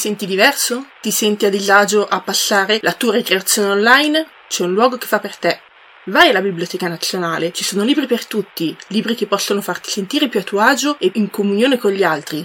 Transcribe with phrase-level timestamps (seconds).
[0.00, 0.86] senti diverso?
[1.02, 4.26] Ti senti a disagio a passare la tua ricreazione online?
[4.48, 5.60] C'è un luogo che fa per te.
[6.06, 10.40] Vai alla Biblioteca Nazionale, ci sono libri per tutti, libri che possono farti sentire più
[10.40, 12.44] a tuo agio e in comunione con gli altri.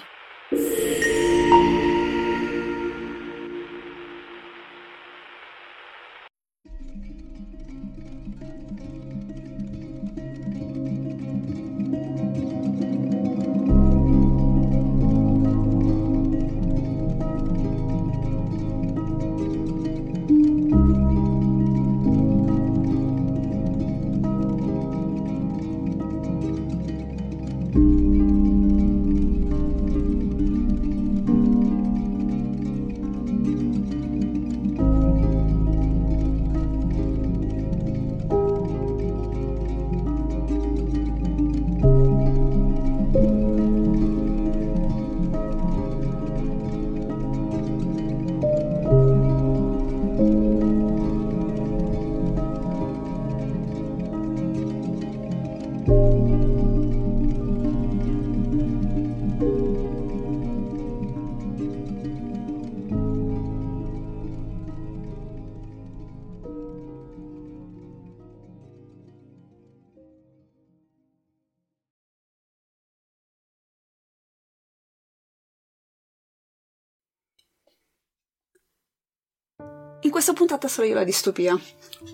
[80.15, 81.59] Questa puntata sarò io la distopia.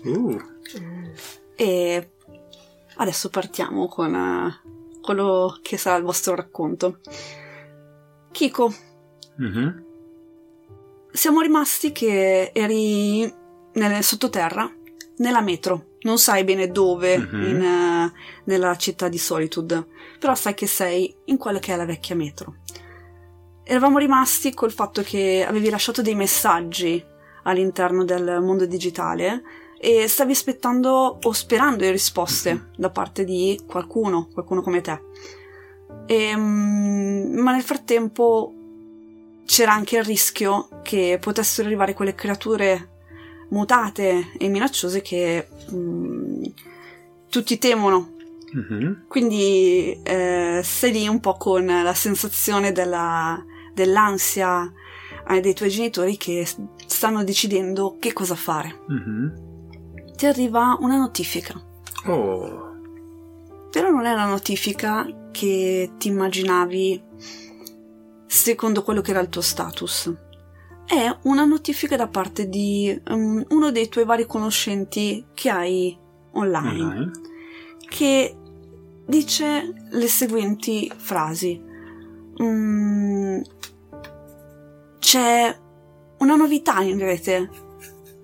[0.02, 0.36] Uh.
[1.54, 2.10] E
[2.96, 6.98] adesso partiamo con uh, quello che sarà il vostro racconto.
[8.32, 8.74] Kiko,
[9.36, 9.84] Mhm.
[11.12, 13.32] siamo rimasti che eri
[13.74, 14.68] nel sottoterra,
[15.18, 15.90] nella metro.
[16.00, 17.42] Non sai bene dove, Mhm.
[17.44, 18.12] in, eh,
[18.46, 19.86] nella città di Solitude,
[20.18, 22.56] però sai che sei in quella che è la vecchia metro.
[23.62, 27.10] Eravamo rimasti col fatto che avevi lasciato dei messaggi
[27.42, 29.42] all'interno del mondo digitale
[29.78, 35.00] e stavi aspettando o sperando in risposte da parte di qualcuno, qualcuno come te.
[36.06, 38.52] E, mm, ma nel frattempo
[39.44, 42.90] c'era anche il rischio che potessero arrivare quelle creature
[43.48, 46.44] mutate e minacciose che mm,
[47.28, 48.10] tutti temono.
[48.52, 49.04] Mhm.
[49.08, 53.42] Quindi eh, sei lì un po' con la sensazione della-
[53.74, 54.70] dell'ansia
[55.28, 56.46] eh, dei tuoi genitori che
[57.02, 58.78] stanno decidendo che cosa fare.
[58.86, 60.14] Mhm.
[60.14, 61.60] Ti arriva una notifica,
[62.06, 62.76] Oh.
[63.72, 67.02] però non è la notifica che ti immaginavi
[68.26, 70.14] secondo quello che era il tuo status.
[70.86, 75.98] È una notifica da parte di um, uno dei tuoi vari conoscenti che hai
[76.34, 76.82] online.
[76.84, 77.10] Online.
[77.88, 78.36] che
[79.06, 81.60] dice le seguenti frasi.
[82.40, 83.40] Mm,
[85.00, 85.58] c'è
[86.22, 87.50] una novità in rete.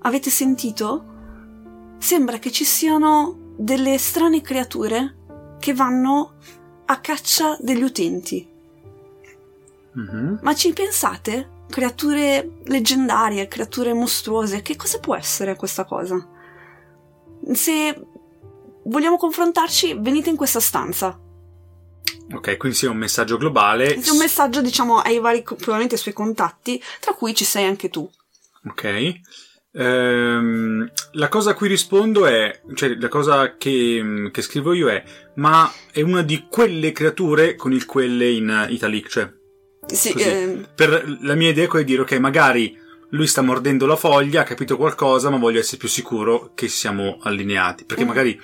[0.03, 1.05] Avete sentito?
[1.99, 5.17] Sembra che ci siano delle strane creature
[5.59, 6.35] che vanno
[6.87, 8.49] a caccia degli utenti.
[9.93, 10.39] Mhm.
[10.43, 11.57] Ma ci pensate?
[11.69, 16.25] Creature leggendarie, creature mostruose, che cosa può essere questa cosa?
[17.53, 18.07] Se
[18.85, 21.19] vogliamo confrontarci, venite in questa stanza.
[22.35, 23.95] Ok, quindi sia un messaggio globale.
[23.95, 27.89] È un messaggio, diciamo, ai vari, probabilmente ai suoi contatti, tra cui ci sei anche
[27.89, 28.09] tu.
[28.67, 29.21] Ok.
[29.73, 35.03] Ehm, la cosa a cui rispondo è, cioè la cosa che, che scrivo io è,
[35.35, 39.31] ma è una di quelle creature con il quelle in italic, cioè
[39.87, 40.25] Sì, Così.
[40.29, 42.77] eh, per la mia idea è quella di dire ok, magari
[43.11, 47.19] lui sta mordendo la foglia, ha capito qualcosa, ma voglio essere più sicuro che siamo
[47.23, 48.09] allineati, perché Mm.
[48.09, 48.41] magari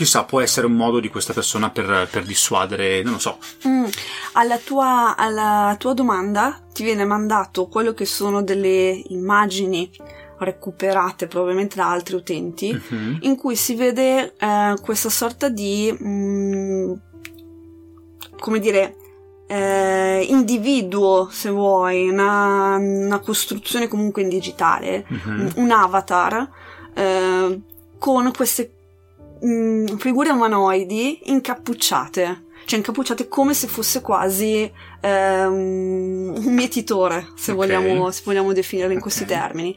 [0.00, 3.36] chissà, può essere un modo di questa persona per, per dissuadere, non lo so.
[3.68, 3.84] mm,
[4.32, 9.90] alla, tua, alla tua domanda ti viene mandato quello che sono delle immagini
[10.38, 12.72] recuperate probabilmente da altri utenti.
[12.72, 13.18] Mhm.
[13.22, 16.92] in cui si vede eh, questa sorta di mm,
[18.38, 18.94] come dire
[19.48, 25.52] eh, individuo se vuoi una, una costruzione comunque in digitale Mhm.
[25.56, 26.48] un avatar
[26.94, 27.60] eh,
[27.98, 28.72] con queste
[29.44, 34.70] mm, figure umanoidi incappucciate cioè incappucciate come se fosse quasi
[35.00, 37.56] ehm, un mietitore se, Ok.
[37.56, 39.74] vogliamo, se vogliamo definirlo in questi termini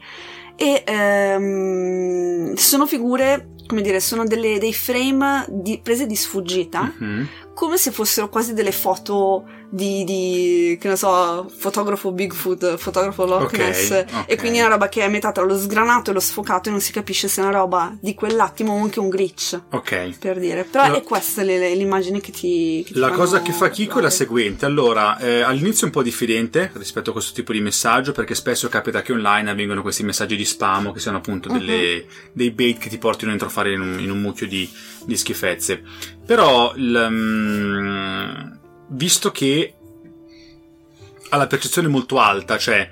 [0.56, 7.28] e ehm, sono figure, come dire, sono delle- dei frame di- prese di sfuggita, Mhm.
[7.54, 13.56] Come se fossero quasi delle foto di, di, che ne so, fotografo Bigfoot, fotografo Loch
[13.56, 14.24] Ness, ok.
[14.26, 16.68] e quindi è una roba che è a metà tra lo sgranato e lo sfocato
[16.68, 20.18] e non si capisce se è una roba di quell'attimo o anche un glitch, Ok.
[20.18, 20.64] per dire.
[20.64, 22.82] Però La- è questa le- le- l'immagine che ti...
[22.86, 24.64] che ti La cosa che fa Kiko è la seguente.
[24.64, 29.02] Allora, eh, all'inizio un po' diffidente rispetto a questo tipo di messaggio, perché spesso capita
[29.02, 32.98] che online avvengono questi messaggi di spam, che siano appunto delle- dei bait che ti
[32.98, 34.68] portino dentro a fare in un, in un mucchio di,
[35.04, 35.82] di schifezze.
[36.24, 37.08] Però, il,
[37.44, 38.52] mm,
[38.88, 39.74] visto che
[41.30, 42.88] ha la percezione molto alta, cioè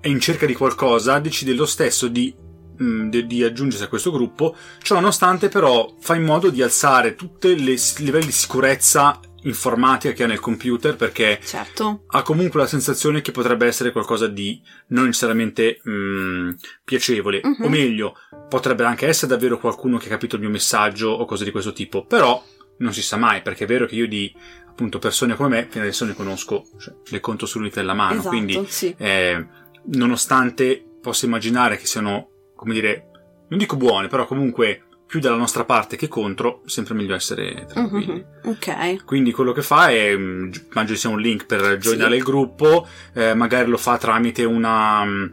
[0.00, 2.34] è in cerca di qualcosa, decide lo stesso di,
[2.82, 7.14] mm, di- di aggiungersi a questo gruppo, ciò nonostante però fa in modo di alzare
[7.14, 12.02] tutti i livelli di sicurezza informatica che ha nel computer perché Certo.
[12.08, 16.50] ha comunque la sensazione che potrebbe essere qualcosa di non necessariamente mm,
[16.84, 17.64] piacevole, Mhm.
[17.64, 18.14] o meglio,
[18.48, 21.72] potrebbe anche essere davvero qualcuno che ha capito il mio messaggio o cose di questo
[21.72, 22.42] tipo, però
[22.78, 24.32] non si sa mai, perché è vero che io di
[24.68, 28.28] appunto persone come me fino adesso ne conosco, cioè, le conto sull'unità della mano, esatto,
[28.28, 28.94] quindi sì.
[28.96, 29.46] eh,
[29.86, 33.10] nonostante possa immaginare che siano, come dire,
[33.48, 38.12] non dico buone, però comunque più dalla nostra parte che contro, sempre meglio essere tranquilli.
[38.12, 39.04] Mhm, Ok.
[39.04, 43.32] Quindi quello che fa è, mm, immagino sia un link per joinare il gruppo, eh,
[43.34, 45.26] magari lo fa tramite una, mm,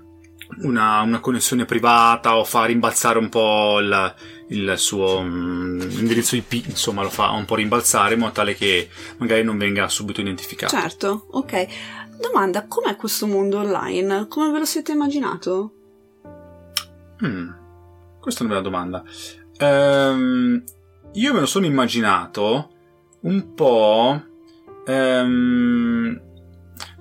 [0.60, 4.16] una, una connessione privata o fa rimbalzare un po' il,
[4.50, 8.90] il suo mm, indirizzo IP, insomma lo fa un po' rimbalzare in modo tale che
[9.18, 10.76] magari non venga subito identificato.
[10.76, 11.68] Certo, ok.
[12.20, 14.28] Domanda, com'è questo mondo online?
[14.28, 15.72] Come ve lo siete immaginato?
[17.26, 17.50] Mm,
[18.20, 19.04] questa è una bella domanda.
[19.58, 20.64] Ehm,
[21.14, 22.70] io me lo sono immaginato
[23.22, 24.22] un po'
[24.86, 26.22] ehm,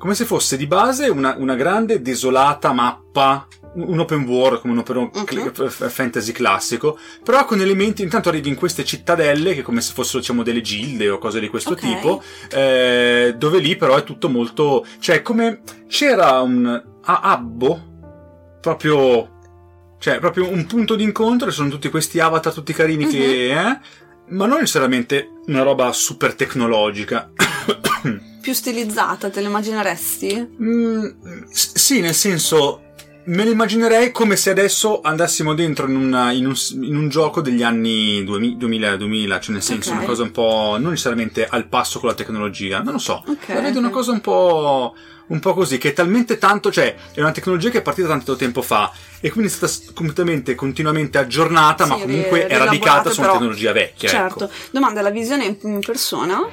[0.05, 4.81] come se fosse di base una, una grande desolata mappa, un open world come un
[4.81, 5.25] open Mhm.
[5.25, 9.95] cl- f- fantasy classico, però con elementi, intanto arrivi in queste cittadelle che come se
[9.95, 11.79] fossero diciamo delle gilde o cose di questo Ok.
[11.81, 16.67] tipo, eh, dove lì però è tutto molto, cioè come c'era un
[17.07, 19.31] a Abbo, proprio
[20.01, 23.79] cioè, proprio un punto d'incontro e sono tutti questi avatar tutti carini che, eh?
[24.29, 27.31] Ma non necessariamente una roba super tecnologica.
[28.45, 30.57] Più stilizzata, te lo immagineresti?
[30.63, 31.07] Mm,
[31.51, 32.83] sì, nel senso,
[33.25, 37.41] me lo immaginerei come se adesso andassimo dentro in, una- in un, in un gioco
[37.41, 39.97] degli anni 2000, 2000, cioè nel senso Ok.
[39.97, 43.25] una cosa un po', non necessariamente al passo con la tecnologia, non lo so.
[43.27, 43.85] Ok, La vedo ok.
[43.85, 44.95] una cosa un po',
[45.29, 48.37] un po' così, che è talmente tanto, cioè, è una tecnologia che è partita tanto
[48.37, 53.09] tempo fa e quindi è stata completamente, continuamente aggiornata, ma Sì, comunque ri- è radicata
[53.09, 54.11] su una tecnologia vecchia.
[54.11, 54.45] Certo.
[54.45, 54.53] Ecco.
[54.71, 56.47] Domanda, la visione in persona?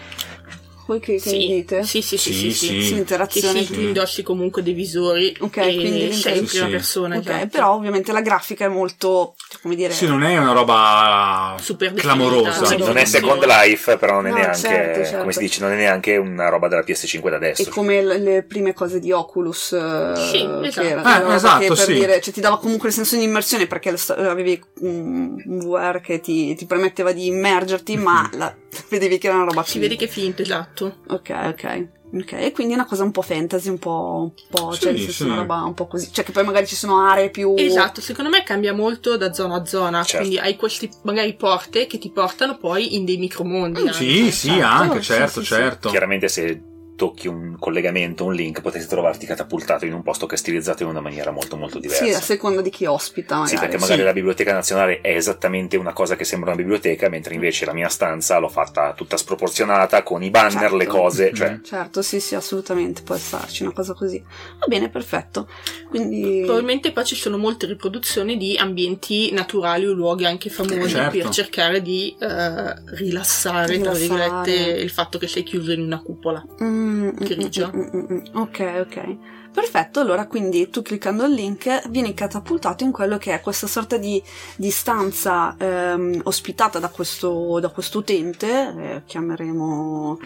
[0.88, 1.84] Voi che, che Sì, dite?
[1.84, 2.82] sì, sì, sì, Sì, sì, sì.
[2.82, 2.94] sì.
[2.96, 3.64] L'interazione.
[3.64, 6.72] sì, tu indossi comunque dei visori Ok, e quindi sei in prima sì.
[6.72, 7.18] persona.
[7.18, 7.48] Ok, esatto.
[7.48, 9.94] però ovviamente la grafica è molto, come dire...
[9.94, 12.66] Sì, non è una roba Super clamorosa.
[12.66, 13.06] Sì, non è.
[13.06, 15.18] Second Life, però non è No, neanche, certo, certo.
[15.20, 17.70] come si dice, non è neanche una roba della PS5 da E adesso.
[17.70, 20.88] come le, le prime cose di Oculus, eh, Sì, che esatto.
[20.88, 21.94] era Eh, roba esatto, che per sì.
[21.94, 26.02] dire, cioè ti dava comunque il senso di immersione perché lo sta- avevi un VR
[26.02, 28.56] che ti, ti permetteva di immergerti, ma la-
[28.90, 29.88] vedevi che era una roba Si finta.
[29.88, 30.98] vede che è finto, esatto.
[31.10, 31.88] Ok, ok.
[32.14, 34.92] Ok, e quindi è una cosa un po' fantasy, un po', un po' Sì, cioè
[34.92, 35.30] nel senso sì.
[35.30, 36.12] una roba un po' così.
[36.12, 37.54] Cioè che poi magari ci sono aree più...
[37.58, 40.18] Esatto, secondo me cambia molto da zona a zona, Certo.
[40.18, 43.80] quindi hai questi magari porte che ti portano poi in dei micromondi.
[43.80, 43.94] anche.
[43.94, 45.54] Sì, sì, Certo, anche, sì, certo, sì, sì.
[45.54, 45.90] certo.
[45.90, 46.62] Chiaramente se
[47.02, 50.90] tocchi un collegamento, un link, potresti trovarti catapultato in un posto che è stilizzato in
[50.90, 52.06] una maniera molto molto diversa.
[52.06, 53.56] Sì, a seconda di chi ospita magari.
[53.56, 54.06] Sì, perché magari Sì.
[54.06, 57.88] la biblioteca nazionale è esattamente una cosa che sembra una biblioteca, mentre invece la mia
[57.90, 60.76] stanza l'ho fatta tutta sproporzionata con i banner, Certo.
[60.78, 61.34] le cose, Mm.
[61.36, 64.24] cioè Certo, sì, sì, assolutamente può starci una cosa così.
[64.60, 65.50] Va bene, perfetto.
[65.90, 66.42] Quindi...
[66.44, 71.18] Probabilmente poi ci sono molte riproduzioni di ambienti naturali o luoghi anche famosi Certo.
[71.18, 74.00] per cercare di eh, rilassare, tra Rilassare.
[74.00, 76.46] virgolette, il fatto che sei chiuso in una cupola.
[76.62, 77.72] Mm, mm, grigia.
[77.74, 78.20] mm, mm, mm.
[78.34, 79.18] Ok, ok.
[79.52, 83.98] Perfetto, allora quindi tu cliccando il link vieni catapultato in quello che è questa sorta
[83.98, 84.22] di,
[84.56, 90.20] di stanza ehm, ospitata da questo, da questo utente, eh, chiameremo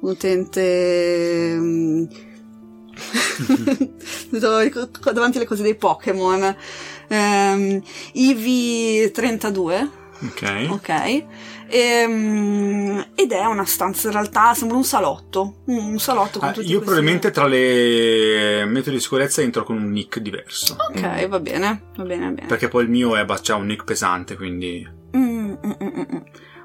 [0.00, 1.56] utente...
[1.58, 2.04] mm,
[5.12, 6.54] davanti alle cose dei Pokémon
[7.08, 7.82] ehm,
[8.14, 10.66] IV32 Ok.
[10.70, 11.24] Ok.
[11.68, 15.56] Ehm, ed è una stanza, in realtà sembra un salotto.
[15.66, 19.76] Un salotto con Ah, tutti io questi- probabilmente tra le metodi di sicurezza entro con
[19.76, 20.76] un nick diverso.
[20.90, 22.46] Ok, va bene, va bene, va bene.
[22.46, 24.86] Perché poi il mio è c'ha un nick pesante, quindi.
[25.16, 26.20] Mm, mm, mm, mm, mm.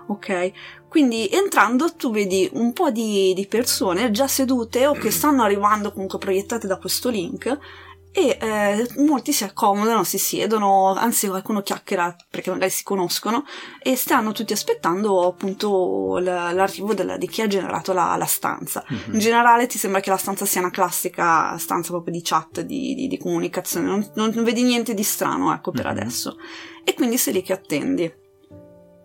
[0.09, 0.51] Ok,
[0.87, 5.91] quindi entrando tu vedi un po' di, di persone già sedute o che stanno arrivando
[5.91, 7.57] comunque proiettate da questo link
[8.17, 13.45] e eh, molti si accomodano, si siedono, anzi qualcuno chiacchiera perché magari si conoscono
[13.79, 18.83] e stanno tutti aspettando appunto l- l'arrivo della- di chi ha generato la, la stanza.
[18.87, 19.13] Mhm.
[19.13, 22.95] In generale ti sembra che la stanza sia una classica stanza proprio di chat, di,
[22.95, 25.91] di- di comunicazione, non, non vedi niente di strano ecco per Mhm.
[25.91, 26.37] adesso.
[26.83, 28.11] E quindi sei lì che attendi.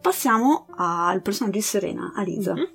[0.00, 2.54] Passiamo al personaggio di Serena, a Lisa.
[2.54, 2.68] Mhm.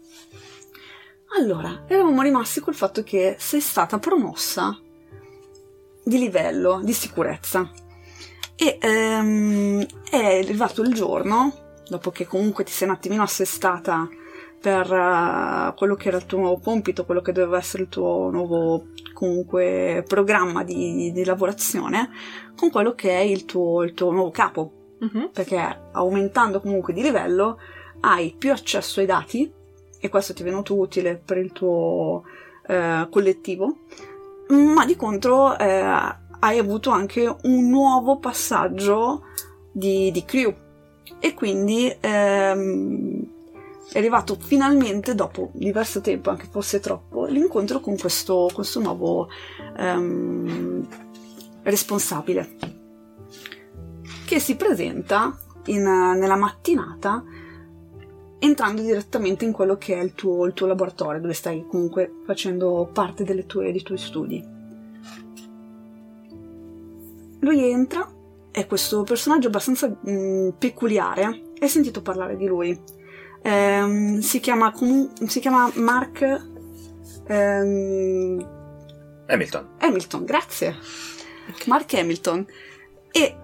[1.40, 4.80] Allora, eravamo rimasti col fatto che sei stata promossa
[6.08, 7.70] di livello di sicurezza
[8.56, 11.54] e ehm, è arrivato il giorno,
[11.88, 14.08] dopo che comunque ti sei un attimino assestata
[14.60, 18.30] per eh, quello che era il tuo nuovo compito, quello che doveva essere il tuo
[18.32, 22.10] nuovo comunque programma di, di lavorazione,
[22.56, 25.30] con quello che è il tuo, il tuo nuovo capo, Mhm.
[25.32, 27.60] perché aumentando comunque di livello
[28.00, 29.52] hai più accesso ai dati
[30.00, 32.24] e questo ti è venuto utile per il tuo
[32.68, 33.78] eh, collettivo,
[34.50, 35.66] ma di contro eh,
[36.40, 39.24] hai avuto anche un nuovo passaggio
[39.72, 40.54] di, di crew.
[41.20, 43.26] E quindi ehm,
[43.92, 49.30] è arrivato finalmente dopo diverso tempo, anche forse troppo, l'incontro con questo, questo nuovo
[49.78, 50.88] ehm,
[51.64, 52.56] responsabile
[54.26, 55.38] che si presenta
[55.68, 57.24] in- nella mattinata
[58.40, 62.90] entrando direttamente in quello che è il tuo, il tuo laboratorio dove stai comunque facendo
[62.92, 64.56] parte delle tue- dei tuoi studi.
[67.40, 68.10] Lui entra,
[68.52, 72.80] è questo personaggio abbastanza mh, peculiare, hai sentito parlare di lui.
[73.44, 76.22] Ehm, si, chiama comu- si chiama Mark
[77.28, 78.48] ehm,
[79.28, 79.68] Hamilton.
[79.80, 80.76] Hamilton, grazie.
[81.66, 82.46] Mark Hamilton.
[83.12, 83.36] E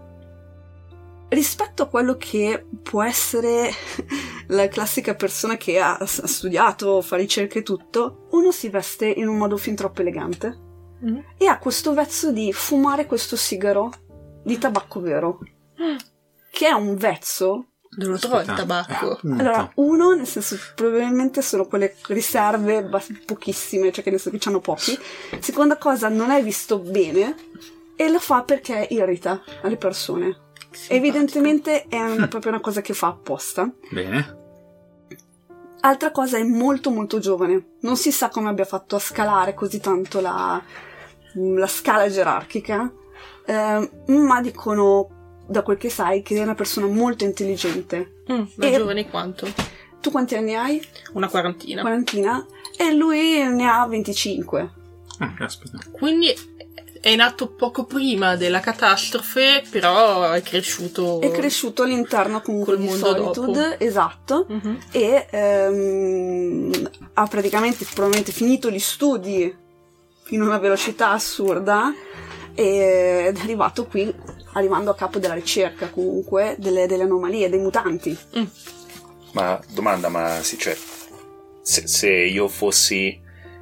[1.29, 3.71] rispetto a quello che può essere
[4.47, 9.27] la classica persona che ha, ha studiato, fa ricerche e tutto, uno si veste in
[9.27, 10.71] un modo fin troppo elegante
[11.05, 11.17] Mm.
[11.37, 13.91] e ha questo vezzo di fumare questo sigaro
[14.41, 15.39] di tabacco vero,
[16.49, 19.11] che è un vezzo Dove lo trovo il tabacco?
[19.11, 19.41] Appunto.
[19.41, 24.39] allora, uno, nel senso, probabilmente sono quelle riserve bas- pochissime, cioè che ne so che
[24.45, 24.97] hanno pochi.
[25.39, 27.35] Seconda cosa, non è visto bene
[27.95, 30.37] e lo fa perché irrita alle persone.
[30.73, 30.93] Simpatico.
[30.93, 33.69] Evidentemente è un- proprio una cosa che fa apposta.
[33.91, 34.41] Bene.
[35.81, 37.75] Altra cosa, è molto molto giovane.
[37.81, 40.61] Non si sa come abbia fatto a scalare così tanto la,
[41.33, 42.89] la scala gerarchica,
[43.45, 45.09] eh, ma dicono,
[45.45, 48.23] da quel che sai, che è una persona molto intelligente.
[48.31, 49.45] Mm, ma E- giovane quanto?
[49.99, 50.81] Tu quanti anni hai?
[51.13, 51.81] Una quarantina.
[51.81, 52.45] quarantina
[52.77, 54.71] e lui ne ha 25.
[55.19, 55.79] Ah, caspita.
[55.91, 56.33] Quindi
[57.05, 61.19] è nato poco prima della catastrofe, però è cresciuto.
[61.19, 63.83] È cresciuto all'interno comunque di mondo Solitude, dopo.
[63.83, 64.77] esatto, Mhm.
[64.91, 69.53] e ehm, ha praticamente probabilmente finito gli studi
[70.29, 71.93] in una velocità assurda
[72.55, 74.13] ed è arrivato qui,
[74.53, 78.17] arrivando a capo della ricerca comunque delle, delle anomalie, dei mutanti.
[78.37, 78.43] Mm.
[79.33, 80.77] Ma domanda, ma sì, cioè,
[81.61, 83.19] se, se io fossi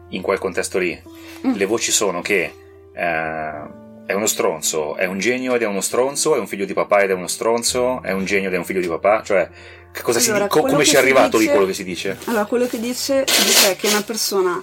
[0.10, 1.10] in quel contesto lì,
[1.44, 1.56] Mm.
[1.56, 2.54] le voci sono che
[3.02, 6.74] eh, è uno stronzo, è un genio ed è uno stronzo, è un figlio di
[6.74, 9.50] papà ed è uno stronzo, è un genio ed è un figlio di papà, cioè,
[9.92, 10.70] che cosa Allora, si dice?
[10.72, 12.18] come ci è arrivato lì dice- quello che si dice?
[12.26, 14.62] Allora, quello che dice, è che è una persona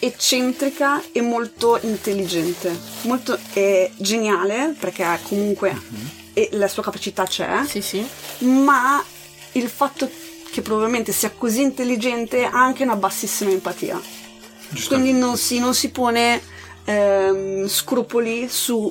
[0.00, 5.76] eccentrica e molto intelligente, molto è geniale perché comunque
[6.32, 8.06] e la sua capacità c'è, Sì, sì.
[8.40, 9.02] ma
[9.52, 10.08] il fatto
[10.50, 14.00] che probabilmente sia così intelligente ha anche una bassissima empatia.
[14.86, 16.40] Quindi non si, non si pone
[16.88, 18.90] ehm, scrupoli su,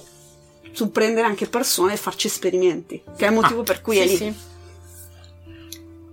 [0.72, 4.06] su prendere anche persone e farci esperimenti, che è il motivo per cui sì, è
[4.06, 4.34] lì sì.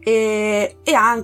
[0.00, 1.23] e, e ha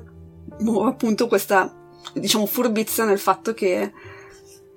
[0.59, 1.75] boh, appunto questa
[2.13, 3.93] diciamo furbizia nel fatto che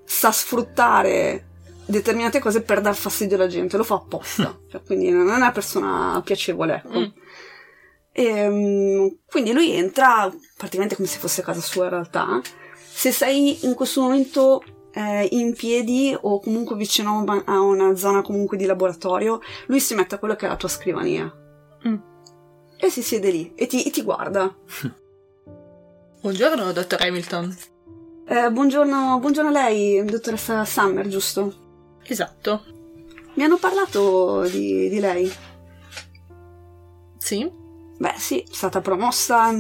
[0.06, 1.48] sa sfruttare
[1.86, 5.52] determinate cose per dar fastidio alla gente, lo fa apposta, Cioè, quindi non è una
[5.52, 7.00] persona piacevole, ecco.
[7.00, 7.06] Mm.
[8.16, 12.42] E, mm, quindi lui entra praticamente come se fosse casa sua in realtà.
[12.74, 14.62] Se sei in questo momento
[14.94, 20.16] eh, in piedi o comunque vicino a una zona comunque di laboratorio, lui si mette
[20.16, 21.32] a quello che è la tua scrivania
[21.86, 21.96] Mm.
[22.78, 24.56] e si siede lì e ti, e ti guarda.
[26.22, 27.58] Buongiorno, dottor Hamilton.
[28.26, 31.54] Eh, buongiorno, buongiorno a lei, dottoressa Summer, giusto?
[32.04, 32.64] Esatto.
[33.34, 35.30] Mi hanno parlato di, di lei.
[37.18, 37.52] Sì.
[37.98, 39.52] Beh, sì, è stata promossa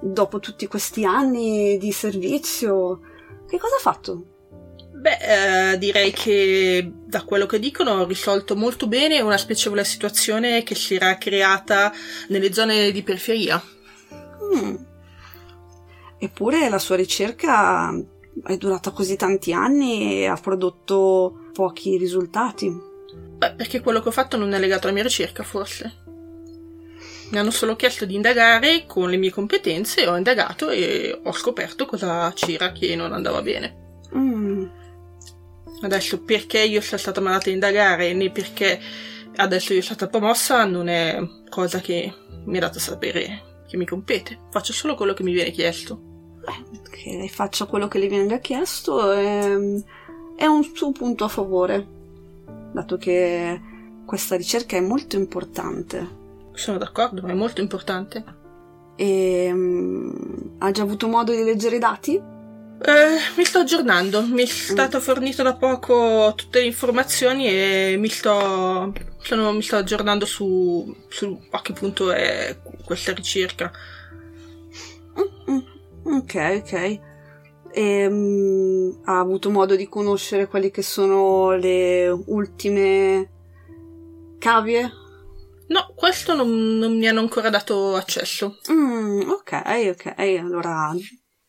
[0.00, 3.00] dopo tutti questi anni di servizio.
[3.46, 4.31] Che cosa ha fatto?
[5.02, 10.62] Beh, eh, direi che da quello che dicono ho risolto molto bene una spiacevole situazione
[10.62, 11.92] che si era creata
[12.28, 13.60] nelle zone di periferia.
[14.54, 14.76] Hmm.
[16.18, 17.92] Eppure la sua ricerca
[18.44, 22.72] è durata così tanti anni e ha prodotto pochi risultati.
[23.38, 25.96] Beh, perché quello che ho fatto non è legato alla mia ricerca, forse.
[27.30, 31.86] Mi hanno solo chiesto di indagare con le mie competenze, ho indagato e ho scoperto
[31.86, 33.80] cosa c'era che non andava bene.
[34.14, 34.66] Mm,
[35.82, 38.80] Adesso perché io sia stata mandata a indagare né perché
[39.36, 42.12] adesso io sia stata promossa non è cosa che
[42.44, 44.38] mi è dato a sapere che mi compete.
[44.50, 46.10] Faccio solo quello che mi viene chiesto.
[46.90, 49.56] che lei faccia quello che le venga chiesto è,
[50.36, 51.86] è un suo punto a favore,
[52.72, 53.60] dato che
[54.04, 56.20] questa ricerca è molto importante.
[56.52, 58.24] Sono d'accordo, ma è molto importante.
[58.94, 60.10] E mm,
[60.58, 62.31] ha già avuto modo di leggere i dati?
[62.84, 68.08] Eh, mi sto aggiornando, mi è stato fornito da poco tutte le informazioni e mi
[68.08, 73.70] sto, sono- mi sto aggiornando su, su a che punto è questa ricerca.
[75.48, 77.00] Mm, mm, ok, ok.
[77.74, 83.30] E, mm, ha avuto modo di conoscere quelle che sono le ultime
[84.38, 84.90] cavie?
[85.68, 88.58] No, questo non, non mi hanno ancora dato accesso.
[88.70, 89.62] Mm, ok,
[89.92, 90.14] ok.
[90.16, 90.92] Allora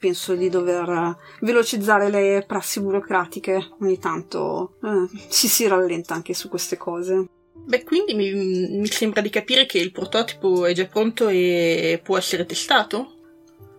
[0.03, 3.69] penso di dover velocizzare le prassi burocratiche.
[3.79, 7.25] Ogni tanto eh, ci si rallenta anche su queste cose.
[7.53, 12.17] Beh, quindi mi, mi sembra di capire che il prototipo è già pronto e può
[12.17, 13.13] essere testato?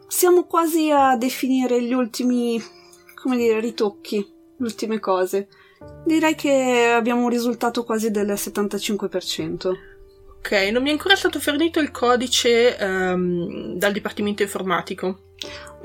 [0.08, 2.58] Siamo quasi a definire gli ultimi,
[3.14, 5.48] come dire, ritocchi, le ultime cose.
[6.06, 9.72] Direi che abbiamo un risultato quasi del 75%.
[10.38, 15.32] Ok, non mi è ancora stato fornito il codice ehm, dal dipartimento informatico.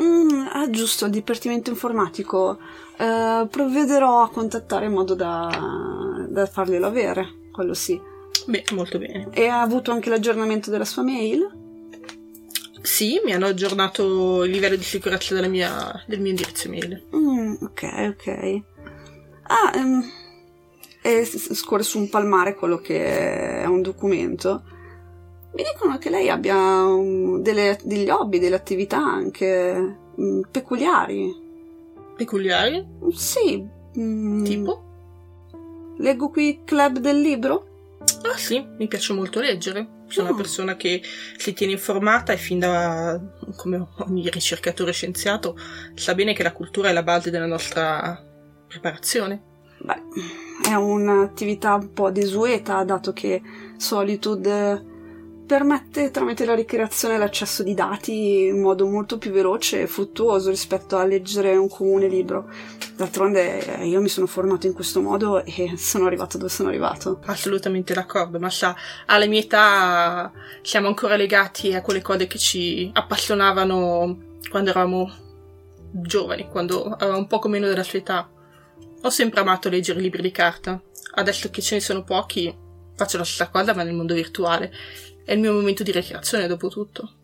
[0.01, 2.57] Mm, ah, giusto, il dipartimento informatico.
[2.97, 7.99] Eh, provvederò a contattare in modo da, da farglielo avere, quello sì.
[8.45, 9.27] Beh, molto bene.
[9.31, 11.57] E ha avuto anche l'aggiornamento della sua mail?
[12.81, 17.07] Sì, mi hanno aggiornato il livello di sicurezza della mia- del mio indirizzo mail.
[17.13, 18.61] Mm, ok, ok.
[19.43, 20.03] Ah, ehm,
[21.01, 24.63] e scorre su un palmare quello che è un documento.
[25.53, 31.33] Mi dicono che lei abbia um, delle- degli hobby, delle attività anche mm, peculiari.
[32.15, 32.85] Peculiari?
[33.13, 33.65] Sì.
[33.97, 34.83] mm, Tipo?
[35.97, 37.65] Leggo qui Club del Libro?
[38.23, 39.97] Ah sì, mi piace molto leggere.
[40.07, 41.01] Sono una persona che
[41.37, 43.19] si tiene informata e fin da,
[43.55, 45.55] come ogni ricercatore scienziato,
[45.93, 48.19] sa bene che la cultura è la base della nostra
[48.67, 49.43] preparazione.
[49.81, 50.01] Beh,
[50.67, 53.41] è un'attività un po' desueta, dato che
[53.77, 54.88] Solitude
[55.49, 60.95] permette tramite la ricreazione l'accesso di dati in modo molto più veloce e fruttuoso rispetto
[60.95, 62.47] a leggere un comune libro.
[62.95, 67.19] D'altronde eh, io mi sono formato in questo modo e sono arrivato dove sono arrivato.
[67.25, 68.75] Assolutamente d'accordo, ma sa,
[69.07, 70.31] alla mia età
[70.61, 74.17] siamo ancora legati a quelle cose che ci appassionavano
[74.51, 75.11] quando eravamo
[75.91, 78.29] giovani, quando avevamo un poco meno della sua età.
[79.01, 80.79] Ho sempre amato leggere libri di carta.
[81.15, 82.55] Adesso che ce ne sono pochi,
[82.95, 84.71] faccio la stessa cosa, ma nel mondo virtuale.
[85.29, 87.17] È il mio momento di ricreazione, dopo tutto.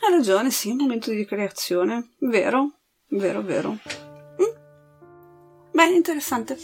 [0.00, 2.10] Hai ragione, sì, un momento di ricreazione.
[2.18, 2.74] Vero,
[3.08, 3.72] vero, vero.
[3.72, 5.72] Mm.
[5.72, 6.56] Beh, interessante.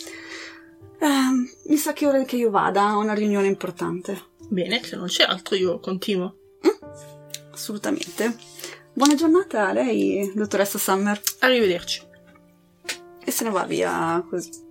[1.01, 4.27] Ehm, mi sa che è ora che io vada, ho una riunione importante.
[4.49, 6.37] Bene, se non c'è altro io continuo.
[7.51, 8.37] Assolutamente.
[8.93, 11.21] Buona giornata a lei, dottoressa Summer.
[11.41, 12.07] Arrivederci.
[13.25, 14.67] E se ne va via così.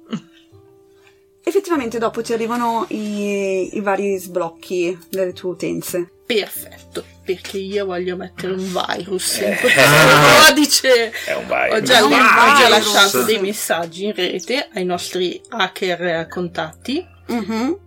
[1.48, 6.12] Effettivamente dopo ti arrivano i, i vari sblocchi delle tue utenze.
[6.26, 9.56] Perfetto, perché io voglio mettere un virus in Eh.
[9.58, 9.80] questo
[10.46, 11.12] codice.
[11.26, 11.74] È un virus.
[11.74, 12.70] Ho già, Un ho già virus.
[12.70, 17.78] lasciato dei messaggi in rete ai nostri hacker contatti Mhm.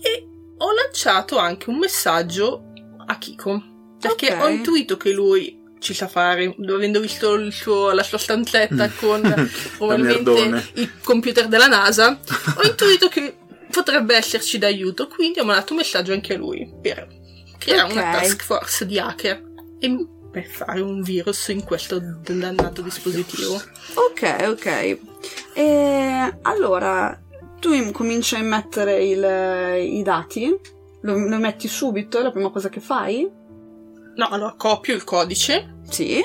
[0.00, 2.62] e ho lanciato anche un messaggio
[3.06, 3.62] a Kiko
[4.00, 4.40] perché Ok.
[4.42, 9.22] ho intuito che lui ci sa fare, avendo visto il suo- la sua stanzetta con
[9.76, 12.20] probabilmente il computer della NASA,
[12.56, 13.36] ho intuito che
[13.70, 17.06] potrebbe esserci d'aiuto, quindi ho mandato un messaggio anche a lui per
[17.58, 18.18] creare una Ok.
[18.20, 19.42] task force di hacker
[19.80, 23.54] e per fare un virus in questo dannato dispositivo.
[23.94, 24.98] Ok, ok.
[25.54, 27.18] E allora,
[27.58, 30.54] tu cominci a immettere il- i dati,
[31.02, 33.28] lo, lo metti subito, è la prima cosa che fai?
[34.16, 36.22] No, allora copio il codice Sì.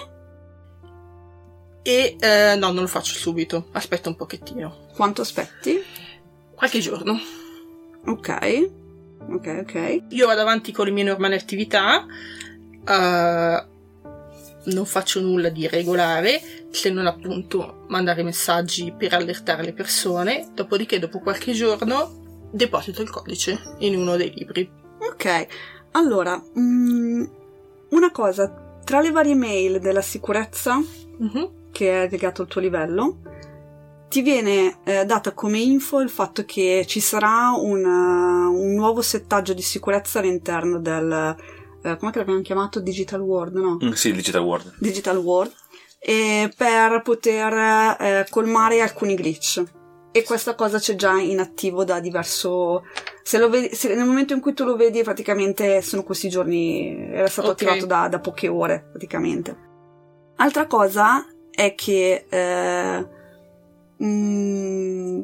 [1.82, 3.68] e eh, no, non lo faccio subito.
[3.72, 4.88] Aspetta un pochettino.
[4.96, 5.82] Quanto aspetti?
[6.56, 7.18] Qualche giorno.
[8.06, 8.70] Ok.
[9.30, 10.04] Ok, ok.
[10.10, 12.06] Io vado avanti con le mie normali attività.
[12.88, 13.66] eh,
[14.66, 20.50] non faccio nulla di regolare, se non appunto mandare messaggi per allertare le persone.
[20.54, 24.68] Dopodiché, dopo qualche giorno, deposito il codice in uno dei libri.
[25.00, 25.48] Ok.
[25.92, 27.24] Allora, mm,
[27.96, 30.80] una cosa, tra le varie mail della sicurezza
[31.18, 31.70] Mhm.
[31.72, 33.18] che è legato al tuo livello,
[34.10, 39.02] ti viene eh, data come info il fatto che ci sarà un, uh, un nuovo
[39.02, 41.36] settaggio di sicurezza all'interno del...
[41.84, 42.80] Uh, come l'abbiamo chiamato?
[42.80, 43.78] Digital World, no?
[43.84, 44.76] Mm, sì, Digital World.
[44.80, 45.54] Digital World.
[46.00, 47.54] E per poter
[48.00, 49.64] eh, colmare alcuni glitch.
[50.12, 52.84] E questa cosa c'è già in attivo da diverso...
[53.28, 56.96] Se lo vedi, se nel momento in cui tu lo vedi, praticamente sono questi giorni...
[57.12, 57.54] Era stato Ok.
[57.64, 59.58] attivato da, da poche ore, praticamente.
[60.36, 62.28] Altra cosa è che...
[62.30, 63.08] Eh,
[64.04, 65.22] mm,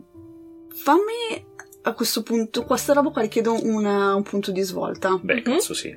[0.74, 1.46] fammi
[1.84, 2.64] a questo punto...
[2.64, 5.20] Questa roba qua richiede una- un punto di svolta.
[5.22, 5.44] Beh, Mhm.
[5.44, 5.90] cazzo sì.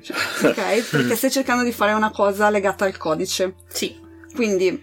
[0.43, 0.53] Ok?
[0.91, 3.55] Perché stai cercando di fare una cosa legata al codice.
[3.67, 3.95] Sì.
[4.35, 4.79] Quindi,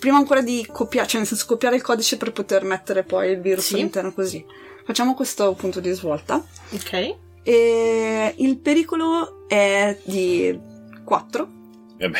[0.00, 3.40] prima ancora di copiare, cioè nel senso copiare il codice per poter mettere poi il
[3.40, 3.74] virus Sì.
[3.74, 4.44] all'interno così.
[4.90, 6.44] Facciamo questo punto di svolta.
[6.72, 7.14] Ok.
[7.44, 10.58] E il pericolo è di
[11.04, 11.48] 4.
[11.96, 12.18] Vabbè.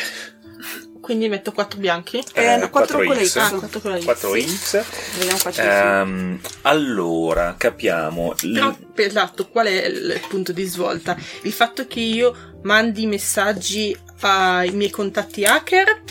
[1.01, 2.23] Quindi metto 4 bianchi.
[2.33, 3.05] Eh, no, quattro 4X.
[3.05, 3.35] con le X.
[3.35, 4.03] Ah, 4 con la X.
[4.05, 4.83] 4X.
[5.17, 8.35] Vediamo qua c'è Ehm, allora, capiamo.
[8.43, 11.17] L- Però, esatto, qual è il punto di svolta?
[11.41, 16.03] Il fatto che io mandi messaggi ai miei contatti hacker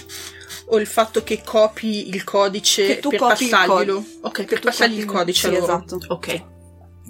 [0.73, 3.95] o il fatto che copi il codice Che tu per passarglielo?
[3.95, 4.19] codice.
[4.21, 5.65] Ok, Che per passargli il codice sì, a loro.
[5.65, 5.99] esatto.
[6.09, 6.45] Ok.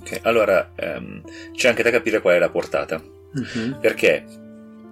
[0.00, 3.00] Ok, Allora, ehm, c'è anche da capire qual è la portata.
[3.32, 3.78] Mhm.
[3.80, 4.24] Perché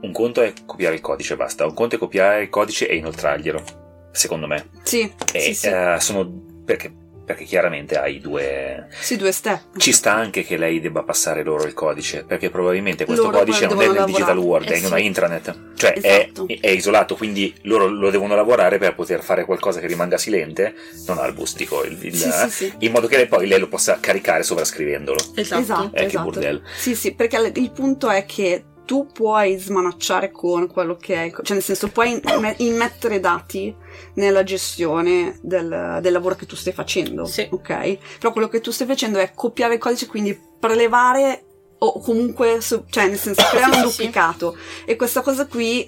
[0.01, 2.97] un conto è copiare il codice e basta, un conto è copiare il codice e
[2.97, 4.68] inoltrarglielo, secondo me.
[4.83, 5.68] Sì, E sì, sì.
[5.68, 6.31] eh, sono.
[6.64, 6.92] Perché,
[7.29, 8.87] perché chiaramente hai due.
[9.01, 9.77] Sì, due step.
[9.77, 13.67] Ci sta anche che lei debba passare loro il codice, perché probabilmente questo Loro codice
[13.67, 14.87] non è nel digital world, è Eh in sì.
[14.87, 15.59] una intranet.
[15.75, 16.49] Cioè Esatto.
[16.49, 20.75] è, è isolato, quindi loro lo devono lavorare per poter fare qualcosa che rimanga silente,
[21.07, 22.73] non al bustico, il, il- Sì, sì, sì.
[22.79, 25.19] in modo che lei poi lei lo possa caricare sovrascrivendolo.
[25.35, 25.61] Esatto.
[25.61, 26.25] Esatto, Eh, che esatto.
[26.25, 26.62] bordello.
[26.79, 31.53] Sì, sì, perché il punto è che tu puoi smanacciare con quello che è, cioè
[31.53, 32.18] nel senso puoi
[32.57, 33.77] immettere dati
[34.14, 37.46] nella gestione del, del lavoro che tu stai facendo, Sì.
[37.51, 37.98] ok?
[38.18, 41.44] Però quello che tu stai facendo è copiare il codice, quindi prelevare
[41.81, 43.96] o comunque, cioè nel senso creare un sì.
[43.98, 45.85] duplicato e questa cosa qui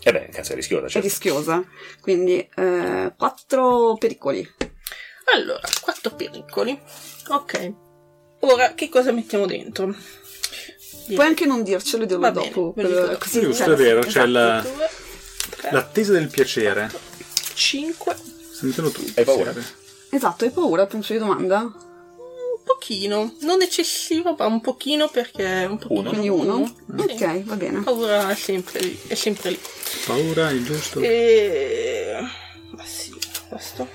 [0.00, 1.06] E beh, cazzo è rischiosa, è certo.
[1.06, 1.62] rischiosa,
[2.00, 4.48] quindi eh, quattro pericoli.
[5.34, 6.80] Allora, 4 pericoli.
[7.28, 7.72] Ok.
[8.40, 9.94] Ora, che cosa mettiamo dentro?
[11.14, 14.08] Puoi anche non dircelo, dirlo Va bene, dopo, dico così, Giusto, cioè, è vero, c'è
[14.08, 14.30] esatto.
[14.30, 14.88] la- 2,
[15.60, 16.90] 3, L'attesa del piacere.
[17.54, 18.16] 5.
[18.52, 19.04] Stai mettendo tu.
[19.14, 19.54] Hai paura?
[20.10, 21.60] Esatto, hai paura, punto di domanda?
[21.60, 26.00] Un pochino, non eccessivo, ma un pochino perché un pochino.
[26.00, 26.08] Uno.
[26.10, 26.74] Quindi uno?
[26.96, 27.02] Sì.
[27.24, 27.80] Ok, va bene.
[27.82, 29.60] Paura è sempre lì, è sempre lì.
[30.06, 31.00] Paura, è giusto?
[31.00, 32.16] E...
[32.70, 33.14] Ma sì,
[33.48, 33.88] questo.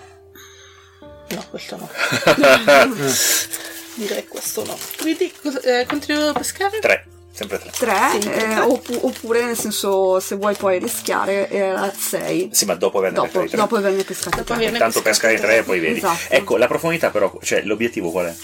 [1.30, 1.90] No, questo no.
[3.96, 4.78] Direi questo no.
[5.00, 5.32] Quindi
[5.64, 6.80] eh, continuo a pescare?
[6.80, 7.72] Tre, sempre tre.
[7.72, 8.60] Tre, Sì, eh, tre.
[8.62, 12.50] oppu- oppure nel senso se vuoi poi rischiare era sei.
[12.52, 13.58] Sì, ma dopo averne Dopo, pescati tre.
[13.58, 14.54] dopo averne pescati Dopo tre.
[14.56, 15.98] averne- Intanto pescare tre e poi vedi.
[15.98, 16.34] Esatto.
[16.34, 18.36] Ecco, la profondità però, cioè l'obiettivo qual è?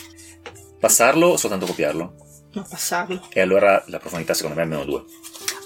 [0.79, 2.13] Passarlo o soltanto copiarlo?
[2.53, 3.27] No, passarlo.
[3.31, 5.03] E allora la profondità secondo me è meno due.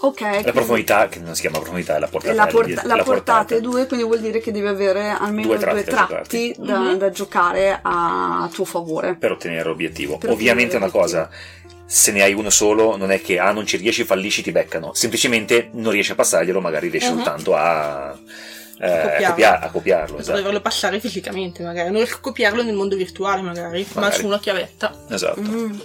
[0.03, 0.21] Ok.
[0.43, 2.33] La profondità, che non si chiama profondità, è la portata.
[2.35, 5.57] la, porta- l'obiet- la portata è due, quindi vuol dire che devi avere almeno Due
[5.57, 6.97] due tratti tratti, da Mhm.
[6.97, 9.15] da giocare a tuo favore.
[9.15, 10.17] Per ottenere l'obiettivo.
[10.17, 11.29] Per Ovviamente ottenere una cosa,
[11.85, 14.93] se ne hai uno solo, non è che ah, non ci riesci, fallisci, ti beccano.
[14.93, 17.15] Semplicemente non riesci a passarglielo, magari riesci Mhm.
[17.15, 18.13] soltanto a,
[18.79, 19.27] eh, a, Copiarlo.
[19.29, 20.17] copia- a copiarlo.
[20.17, 20.37] Esatto.
[20.37, 21.87] doverlo passare fisicamente, magari.
[21.91, 23.85] Non riesco a copiarlo nel mondo virtuale, magari.
[23.93, 24.19] Ma Magari.
[24.19, 24.93] su una chiavetta.
[25.09, 25.39] Esatto.
[25.39, 25.79] Mm.